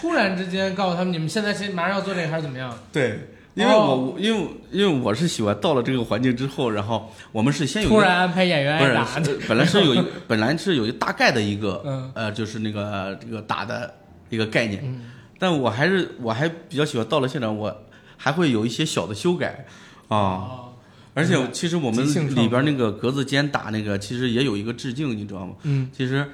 [0.00, 2.72] 突然之间告诉他们你们现在先马上要做这个还是怎么样？
[2.92, 3.18] 对，
[3.54, 9.08] 因为哦我、因为因为我是喜欢到了这个环境之后，然后我们是先有一个突然安排演员不是挨打，
[9.48, 13.92] 本来是有一 本来是有一个大概的一个、嗯呃就是那个这个打的
[14.30, 17.76] 一个概念，嗯但我还是我还比较喜欢到了现场，我
[18.22, 19.66] 还会有一些小的修改
[20.06, 20.16] 啊。
[20.16, 20.68] 哦。
[21.12, 22.06] 而且其实我们
[22.36, 25.54] 里边那个格子间打那个，其实也有一个致敬，你知道吗？
[25.64, 25.90] 嗯。
[25.92, 26.24] 其实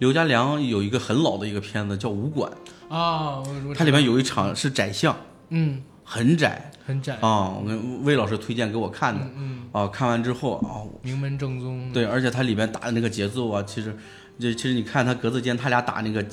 [0.00, 2.50] 刘家良有一个很老的一个片子叫《武馆
[2.88, 3.40] 啊，
[3.76, 5.16] 它里面有一场是窄巷，
[5.50, 5.80] 嗯。
[6.02, 6.70] 很窄。
[6.84, 7.48] 很窄，啊。
[7.48, 9.24] 我跟魏老师推荐给我看的。
[9.36, 13.96] 嗯嗯，啊，看完之后啊，名门正宗，对，而且它里面打的那个节奏啊，其实，
[14.38, 16.24] 就其实你看他格子间他俩打那个，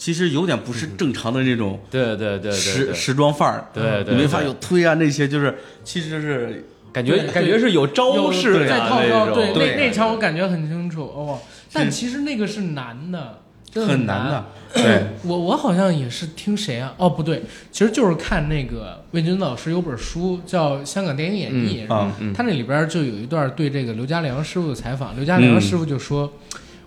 [0.00, 8.78] 其实有点不是正常的那种对对对时时装范儿，对你没法有推啊那些，就是其实是感觉感觉是有招有式在。
[8.80, 11.38] 套招对对那那场我感觉很清楚哦，
[11.70, 13.42] 但其实那个是难的，
[13.74, 14.46] 很难的。
[14.72, 16.94] 对， 我我好像也是听谁啊？
[16.96, 21.86] 哦，不对，其实就是看那个魏军老师有本书叫《香港电影演义》，
[22.34, 25.14] 他那里边就有一段对这个刘家良师傅的采访。
[25.14, 26.32] 刘家良嗯师傅就说，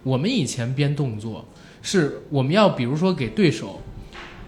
[0.02, 1.46] 我们以前编动作
[1.84, 3.80] 是我们要比如说给对手。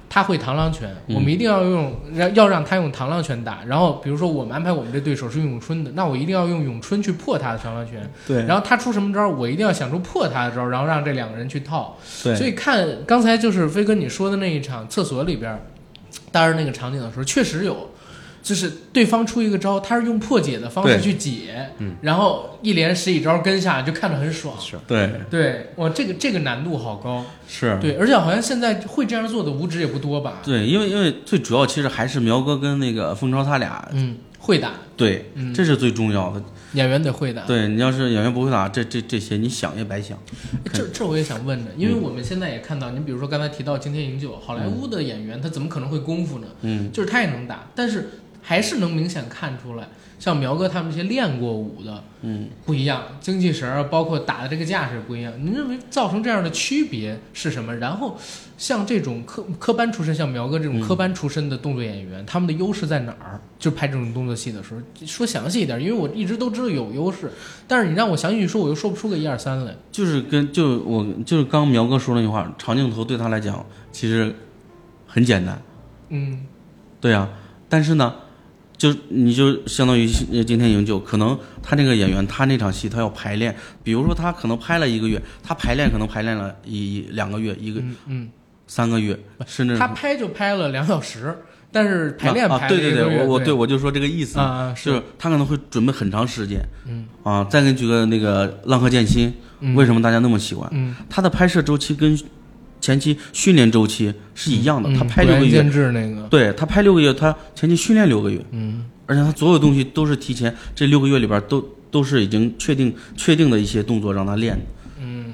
[0.08, 11.98] 他会螳螂拳，嗯我们一定要用让要让他用螳螂拳打，然后比如说我们安排我们这对手是用咏春的，那我一定要用咏春去破他的螳螂拳，对，然后他出什么招，我一定要想出破他的招，然后让这两个人去套。
[12.24, 15.60] 对，所以看刚才就是飞哥你说的那一场厕所里边儿，
[16.32, 17.90] 当时那个场景的时候，确实有，
[18.46, 24.56] 就是对方出一个招，他是用破解的方式去解，嗯然后一连十几招跟下，就看着很爽。
[24.62, 27.26] 是对对，哇，这个这个难度好高。
[27.48, 30.44] 是，对，而且好像现在会这样做的武指也不多吧？
[30.44, 36.40] 对，因为因为最主要其实还是苗哥跟那个凤超他俩，嗯，会打，对，嗯这是最重要的。
[36.74, 37.42] 演员得会打。
[37.44, 40.16] 对你要是演员不会打，这这这些你想也白想。
[40.66, 46.48] 哎这这我也想问的，因为我们现在也看到，您比如说刚才提到《惊天营救》，好莱坞的演员他怎么可能会功夫呢？
[46.62, 48.10] 嗯，就是他也能打，但是
[48.48, 49.88] 还是能明显看出来，
[50.20, 55.34] 像苗哥他们这些练过武的，嗯，不一样，精气神儿包括打的这个架势不一样。
[55.44, 57.76] 您认为造成这样的区别是什么？
[57.76, 58.16] 然后
[58.56, 63.42] 像这种科科班出身，像苗哥这种嗯科班出身的动作演员，他们的优势在哪儿？
[63.58, 67.32] 就拍这种动作戏的时候，说详细一点，因为我一直都知道有优势，
[67.68, 69.74] 但是你让我详细说，我又说不出个一二三来。
[69.92, 74.36] 就是跟就我就是刚苗哥说那句话，长镜头对他来讲其实
[75.08, 75.60] 很简单。
[76.10, 76.46] 嗯
[77.02, 77.28] 对呀、
[77.68, 78.14] 但是呢，
[78.78, 88.30] 就你就相当于呃今天营救，可能他那个演员他那场戏他要排练，比如说他可能拍了一个月，他排练可能排练了一两个月、一个嗯嗯，
[88.68, 91.38] 三个月，甚至他拍就拍了两小时，
[91.72, 94.40] 但是排练啊，排对对对，我我对对我就说这个意思，
[94.84, 97.44] 就是他可能会准备很长时间嗯啊。
[97.46, 99.30] 再给你举个那个《浪客剑心》，
[99.62, 100.70] 嗯为什么大家那么喜欢？
[100.74, 102.18] 嗯他的拍摄周期跟
[102.86, 108.40] 前期训练周期是一样的，他嗯拍六个月对他拍六个月，他前期训练六个月。
[108.52, 114.66] 嗯而且他所有东西都是提前这六个月里边都都是已经确定确定的一些动作让他练的。
[115.00, 115.34] 嗯，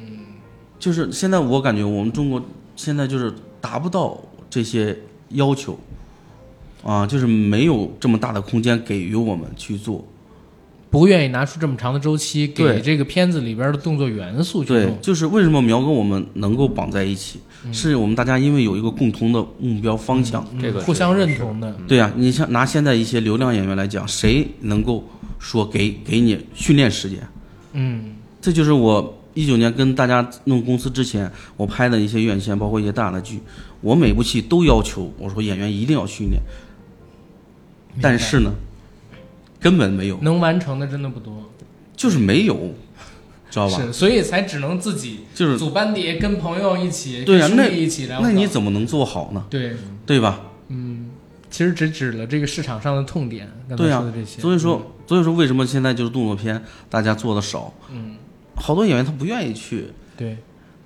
[0.80, 2.42] 就是现在我感觉我们中国
[2.76, 4.18] 现在就是达不到
[4.50, 4.98] 这些
[5.30, 5.78] 要求，
[6.84, 10.06] 啊，就是没有这么大的空间给予我们去做。
[10.92, 14.94] 不愿意拿出这么长的周期给对这个片子里边的动作元素去对，。
[15.02, 17.40] 就是为什么苗哥我们能够绑在一起，
[17.72, 20.46] 是我们大家因为有一个共同的目标方向。
[20.54, 25.04] 嗯这个互相认同的，对啊、你像拿现在一些流量演员来讲，谁能够
[25.40, 27.20] 说给给你训练时间？
[27.72, 33.40] 嗯这就是我一九年跟大家弄公司之前，我拍的一些院线，包括一些大的剧，
[33.80, 36.42] 我每部戏都要求我说演员一定要训练，
[38.02, 38.52] 但是呢，
[39.62, 41.50] 根本没有，能完成的真的不多，
[41.96, 42.74] 就是没有，
[43.50, 43.78] 知道吧？
[43.78, 48.20] 是，所以才只能自己就是组班底，跟朋友一起，对呀、跟那兄弟一起来。
[48.22, 49.46] 那你怎么能做好呢？
[49.50, 49.76] 对？
[50.06, 50.42] 对吧？
[50.70, 51.12] 嗯，
[51.50, 54.42] 其实只指了这个市场上的痛点，刚才对呀、说的这些。
[54.42, 57.74] 所以说，所以说为什么现在就是动作片大家做的少？
[57.92, 58.16] 嗯，
[58.56, 59.88] 好多演员他不愿意去。
[60.18, 60.38] 对，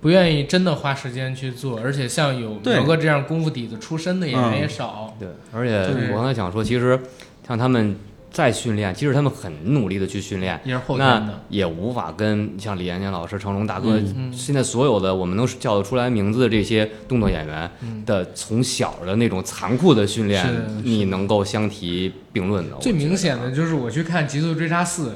[0.02, 5.16] 不愿意真的花时间去做，而且像有对苗哥这样功夫底子出身的演员嗯也少。
[5.20, 7.00] 对，而且我刚才想说，其实
[7.48, 7.96] 像他们
[8.36, 11.40] 在训练，即使他们很努力的去训练，也是后天那。
[11.48, 14.34] 也无法跟像李延年老师、成龙大哥，嗯。
[14.34, 17.72] 现在所有的我们能叫得出来名字的这些动作演员
[18.06, 20.46] 的从小的那种残酷的训练
[20.84, 22.76] 你能够相提并论的。
[22.82, 25.16] 最明显的就是我去看《极速追杀四》，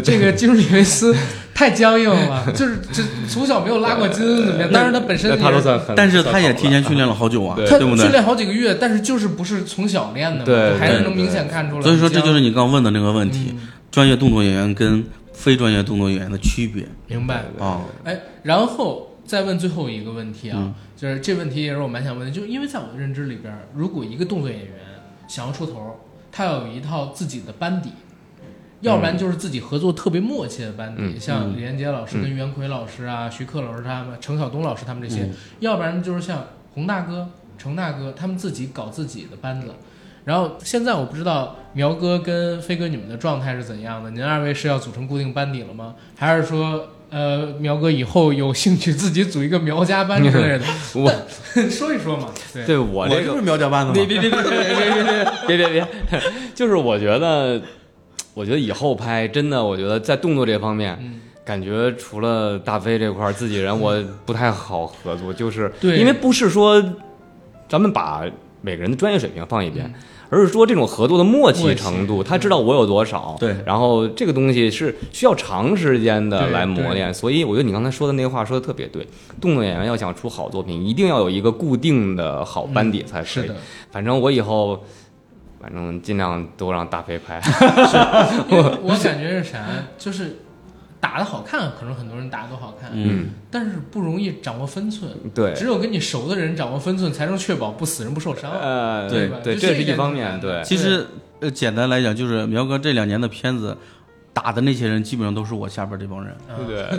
[0.00, 1.12] 这个基努里维斯
[1.52, 4.70] 太僵硬了，就是这从小没有拉过筋怎么样？
[4.72, 8.02] 当然他本身那他都算很，但是他也提前 训练了好久啊，对他对不对？
[8.02, 11.82] 训练好几个月，但是就是不是从小练的嘛，对还是能明显看出来。
[11.82, 13.52] 所以说这就是你你刚问的那个问题，
[13.90, 17.44] 专业动作演员跟非专业动作演员的区别明白。
[17.58, 17.80] 啊。
[18.04, 24.68] 哎，然后再问最后一个问题啊，嗯就是这问题也是我蛮想问的，就是因为在我的认知里边，如果一个动作演员
[25.26, 26.00] 想要出头，
[26.30, 27.90] 他要有一套自己的班底，
[28.80, 36.44] 要不然就是自己合作特别默契的班底，嗯像李连杰老师跟袁奎老师啊、徐克老师他们、程晓东老师他们这些，要不然就是像
[36.74, 39.74] 洪大哥、程大哥他们自己搞自己的班子。
[40.24, 44.10] 然后现在我不知道苗哥跟飞哥你们的状态是怎样的？
[44.10, 45.94] 您二位是要组成固定班底了吗？
[46.16, 50.64] 还是说，呃，苗哥以后有兴趣自己组一个苗家班之类的？
[50.98, 51.08] 我
[51.70, 52.28] 说一说嘛。
[52.52, 53.92] 对，对我这个这不是苗家班的吗？
[53.94, 55.68] 别别别别别别别别别
[56.10, 56.22] 别，
[56.56, 57.62] 就是我觉得，
[58.34, 66.82] 我觉得以后拍真的，我觉得在动作这方面，嗯感觉除了大飞这块儿自己人，我不太好合作，就是对因为不是说
[67.68, 68.24] 咱们把
[68.60, 69.86] 每个人的专业水平放一边。
[69.86, 69.94] 嗯
[70.34, 73.54] 而是说这种合作的默契程度，他知道我有多少，对。
[73.64, 79.06] 然后这个东西是需要长时间的来磨练，所以我觉得你刚才说的那个话说的特别对，
[79.40, 83.28] 动作演员要想出好作品，一定要有一个固定的好班底才可以。
[83.28, 83.54] 是的，
[83.92, 84.82] 反正我以后，
[85.60, 87.40] 反正尽量都让大飞拍。
[88.50, 89.64] 因为 我感觉是啥，
[89.96, 90.38] 就是
[91.04, 95.10] 打的好看，可能很多人打的都好看，嗯，但是不容易掌握分寸。
[95.34, 98.50] 对，只有跟你熟的人掌握分寸，才能确保不死人不受伤。
[98.50, 101.06] 呃，对对，这这是一方面，对，其实
[101.40, 103.76] 呃，简单来讲，就是苗哥这两年的片子
[104.32, 106.34] 打的那些人，基本上都是我下边这帮人。
[106.66, 106.82] 对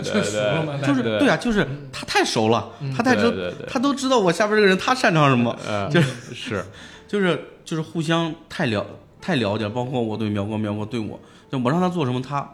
[0.80, 1.18] 就是对。
[1.18, 2.94] 对啊，就是他太熟了，嗯。
[2.94, 6.64] 他太知他都知道我下边这个人他擅长什么，呃，就是 是，
[7.08, 8.86] 就是就是互相太了
[9.20, 11.18] 太了解，包括我对苗哥，苗哥对我，
[11.50, 12.48] 就我让他做什么，他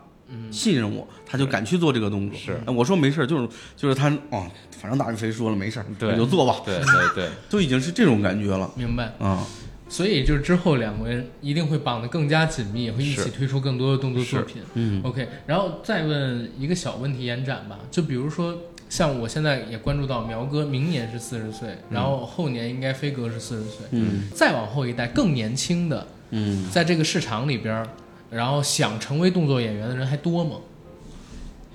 [0.51, 2.39] 信任我，他就敢去做这个动作。
[2.39, 2.53] 是。
[2.67, 4.47] 哎我说没事儿，就是就是他哦，
[4.81, 8.71] 反正大飞说了没事你就做吧，对对对， 都已经是这种感觉了。
[8.77, 9.13] 明白。
[9.19, 9.47] 啊。
[9.89, 14.63] 所以就是之后两个人一定会绑得更加紧密，也会一起推出更多的动作作品。
[14.75, 15.03] 嗯。
[15.05, 18.57] OK，然后再问一个小问题延展吧，就比如说
[18.89, 24.31] 像我现在也关注到苗哥明年是四十岁，然后后年应该飞哥是四十岁，嗯。
[24.35, 27.87] 再往后一代更年轻的，嗯，在这个市场里边儿，
[28.33, 30.57] 然后想成为动作演员的人还多吗？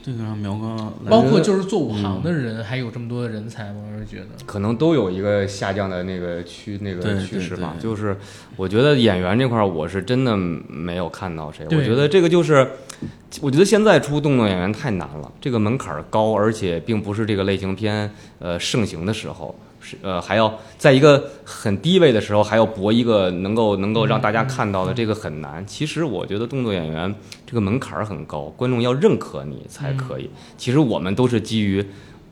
[0.03, 3.81] 这个让苗哥包括就是做武行的人，还有这么多的人才吗？
[3.93, 7.73] 我是觉得，可能都有一个下降的那个趋那个趋势嘛。
[7.73, 8.15] 对对就是
[8.55, 11.65] 我觉得演员这块儿，我是真的没有看到谁。
[11.71, 12.65] 我觉得这个就是，
[13.41, 19.53] 我觉得现在出动作演员太难了，这个门槛儿高，而且并不是这个类型片呃盛行的时候。
[19.89, 25.65] 是呃，还要在一个很低位的时候，还要搏一个能够能够让大家看到的，这个很难。
[25.65, 27.15] 其实我觉得动作演员
[27.45, 30.29] 这个门槛儿很高，观众要认可你才可以。
[30.57, 31.85] 其实我们都是基于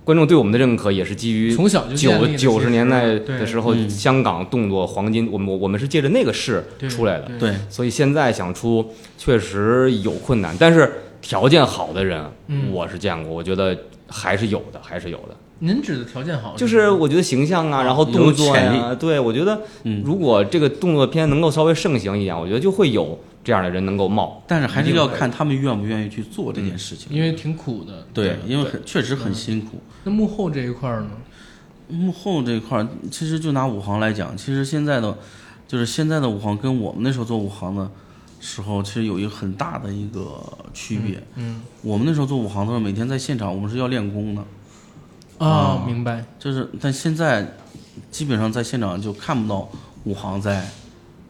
[0.03, 3.89] 观众对我们的认可，也是基于从小九九十年代的时候，嗯。
[3.89, 7.51] 香港动作黄金，我们我我们是借着那个势出来的，对。
[7.51, 7.55] 对。
[7.69, 10.91] 所以现在想出确实有困难，但是
[11.21, 12.71] 条件好的人，嗯。
[12.73, 13.75] 我是见过，我觉得
[14.07, 15.35] 还是有的，还是有的。
[15.65, 24.43] 您指的条件好，就是我觉得形象啊，啊然后动作呀、对我觉得嗯如果这个动作片能够稍微盛行一点，我觉得就会有这样的人能够冒。
[24.47, 27.07] 但是还是要看他们愿不愿意去做这件事情。
[27.15, 28.05] 因为挺苦的。
[28.13, 29.79] 对，因为很确实很辛苦。
[30.03, 31.09] 那幕后这一块儿呢？
[31.87, 35.15] 幕后这一块儿，其实就拿武行来讲，其实现在的，
[35.67, 37.89] 就是现在的武行跟我们那时候做武行的
[38.39, 40.41] 时候，其实有一个很大的一个
[40.73, 41.21] 区别。
[41.35, 44.43] 嗯我们那时候做武行的时候，每天在现场，我们是要练功的，
[45.37, 46.23] 啊啊，明白。
[46.39, 47.55] 就是但现在
[48.11, 49.69] 基本上在现场就看不到
[50.03, 50.67] 武行在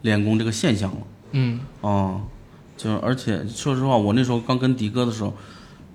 [0.01, 0.97] 练功这个现象了。
[1.31, 2.21] 嗯啊，
[2.77, 5.33] 就是而且说实话，我那时候刚跟迪哥的时候，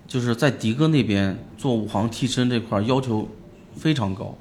[0.06, 3.28] 就是在迪哥那边做武行替身这块儿要求
[3.76, 4.36] 非常高，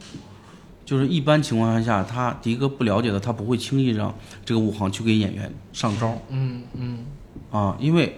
[0.83, 4.13] 就是一般情况下，他迪哥不了解的，他不会轻易让
[4.43, 7.05] 这个武行去给演员上招嗯嗯，
[7.51, 8.17] 啊，因为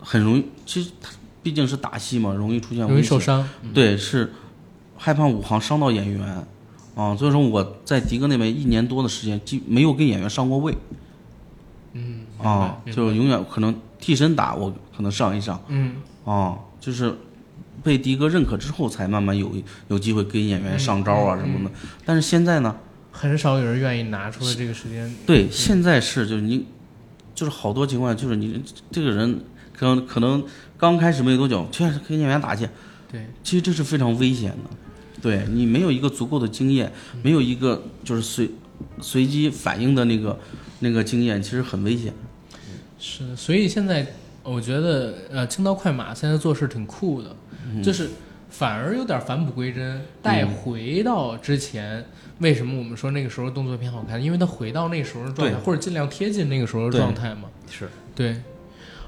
[0.00, 1.10] 很容易，其实他
[1.42, 3.48] 毕竟是打戏嘛，容易出现容易受伤。
[3.72, 4.32] 对，是
[4.98, 6.44] 害怕武行伤到演员。
[6.94, 10.76] 啊，所以说我在迪哥那边一年多的时间，既没有跟演员上过位。
[11.92, 15.62] 嗯啊，就永远可能替身打我可能上一上。
[15.68, 15.94] 嗯。
[16.24, 17.16] 啊，就是
[17.82, 19.50] 被迪哥认可之后，才慢慢有
[19.86, 21.74] 有机会跟演员上招啊嗯什么的。
[22.04, 22.76] 但是现在呢，
[23.12, 25.14] 很少有人愿意拿出来这个时间。
[25.24, 26.66] 对，现在是就是你，
[27.34, 29.40] 就是好多情况下就是你这个人
[29.72, 30.44] 可能可能
[30.76, 32.68] 刚开始没多久，确实跟演员打去，
[33.10, 34.70] 对，其实这是非常危险的，
[35.22, 36.92] 对你没有一个足够的经验，
[37.22, 38.50] 没有一个就是随
[39.00, 40.38] 随机反应的那个
[40.80, 42.12] 那个经验，其实很危险。
[42.98, 44.06] 是，所以现在
[44.42, 47.36] 我觉得，呃，青刀快马现在做事挺酷的，
[47.82, 48.10] 就是
[48.50, 52.04] 反而有点返璞归真，带回到之前。
[52.40, 54.22] 为什么我们说那个时候动作片好看？
[54.22, 57.48] 因为它回到那时候的状态，或者尽量贴近那个时候的状态嘛。
[57.68, 58.36] 是对，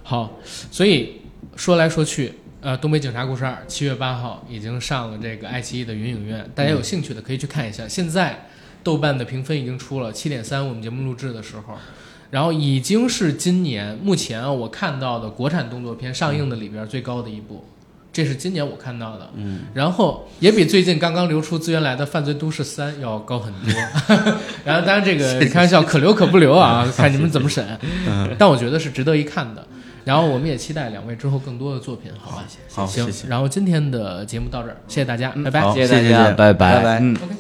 [0.02, 1.20] 好，所以
[1.54, 2.32] 说来说去，
[2.62, 7.88] 呃，《东北警察故事二》七月八号已经上了这个爱奇艺的云影院，大家有兴趣的可以去看一下。
[7.88, 8.48] 现在
[8.82, 11.74] 豆瓣的评分已经出了七点三，我们节目录制的时候，
[12.30, 17.64] 然后已经是今年目前啊我看到的国产动作片上映的里边最高的一部。
[18.12, 23.72] 这是今年我看到的，嗯，然后也比最近刚刚流出资源来的《犯罪都市三》要高很多。
[24.66, 27.64] 然后当然这个开玩笑，可留可不留啊， 看你们怎么审。
[28.36, 29.66] 但我觉得是值得一看的。
[30.11, 32.44] 然后我们也期待两位之后更多的作品，好吧？
[32.68, 33.28] 好，行谢，谢。
[33.28, 35.72] 然后今天的节目到这儿，谢谢大家，嗯拜拜。
[35.72, 37.14] 谢谢大家，谢谢拜拜拜嗯。
[37.14, 37.39] OK。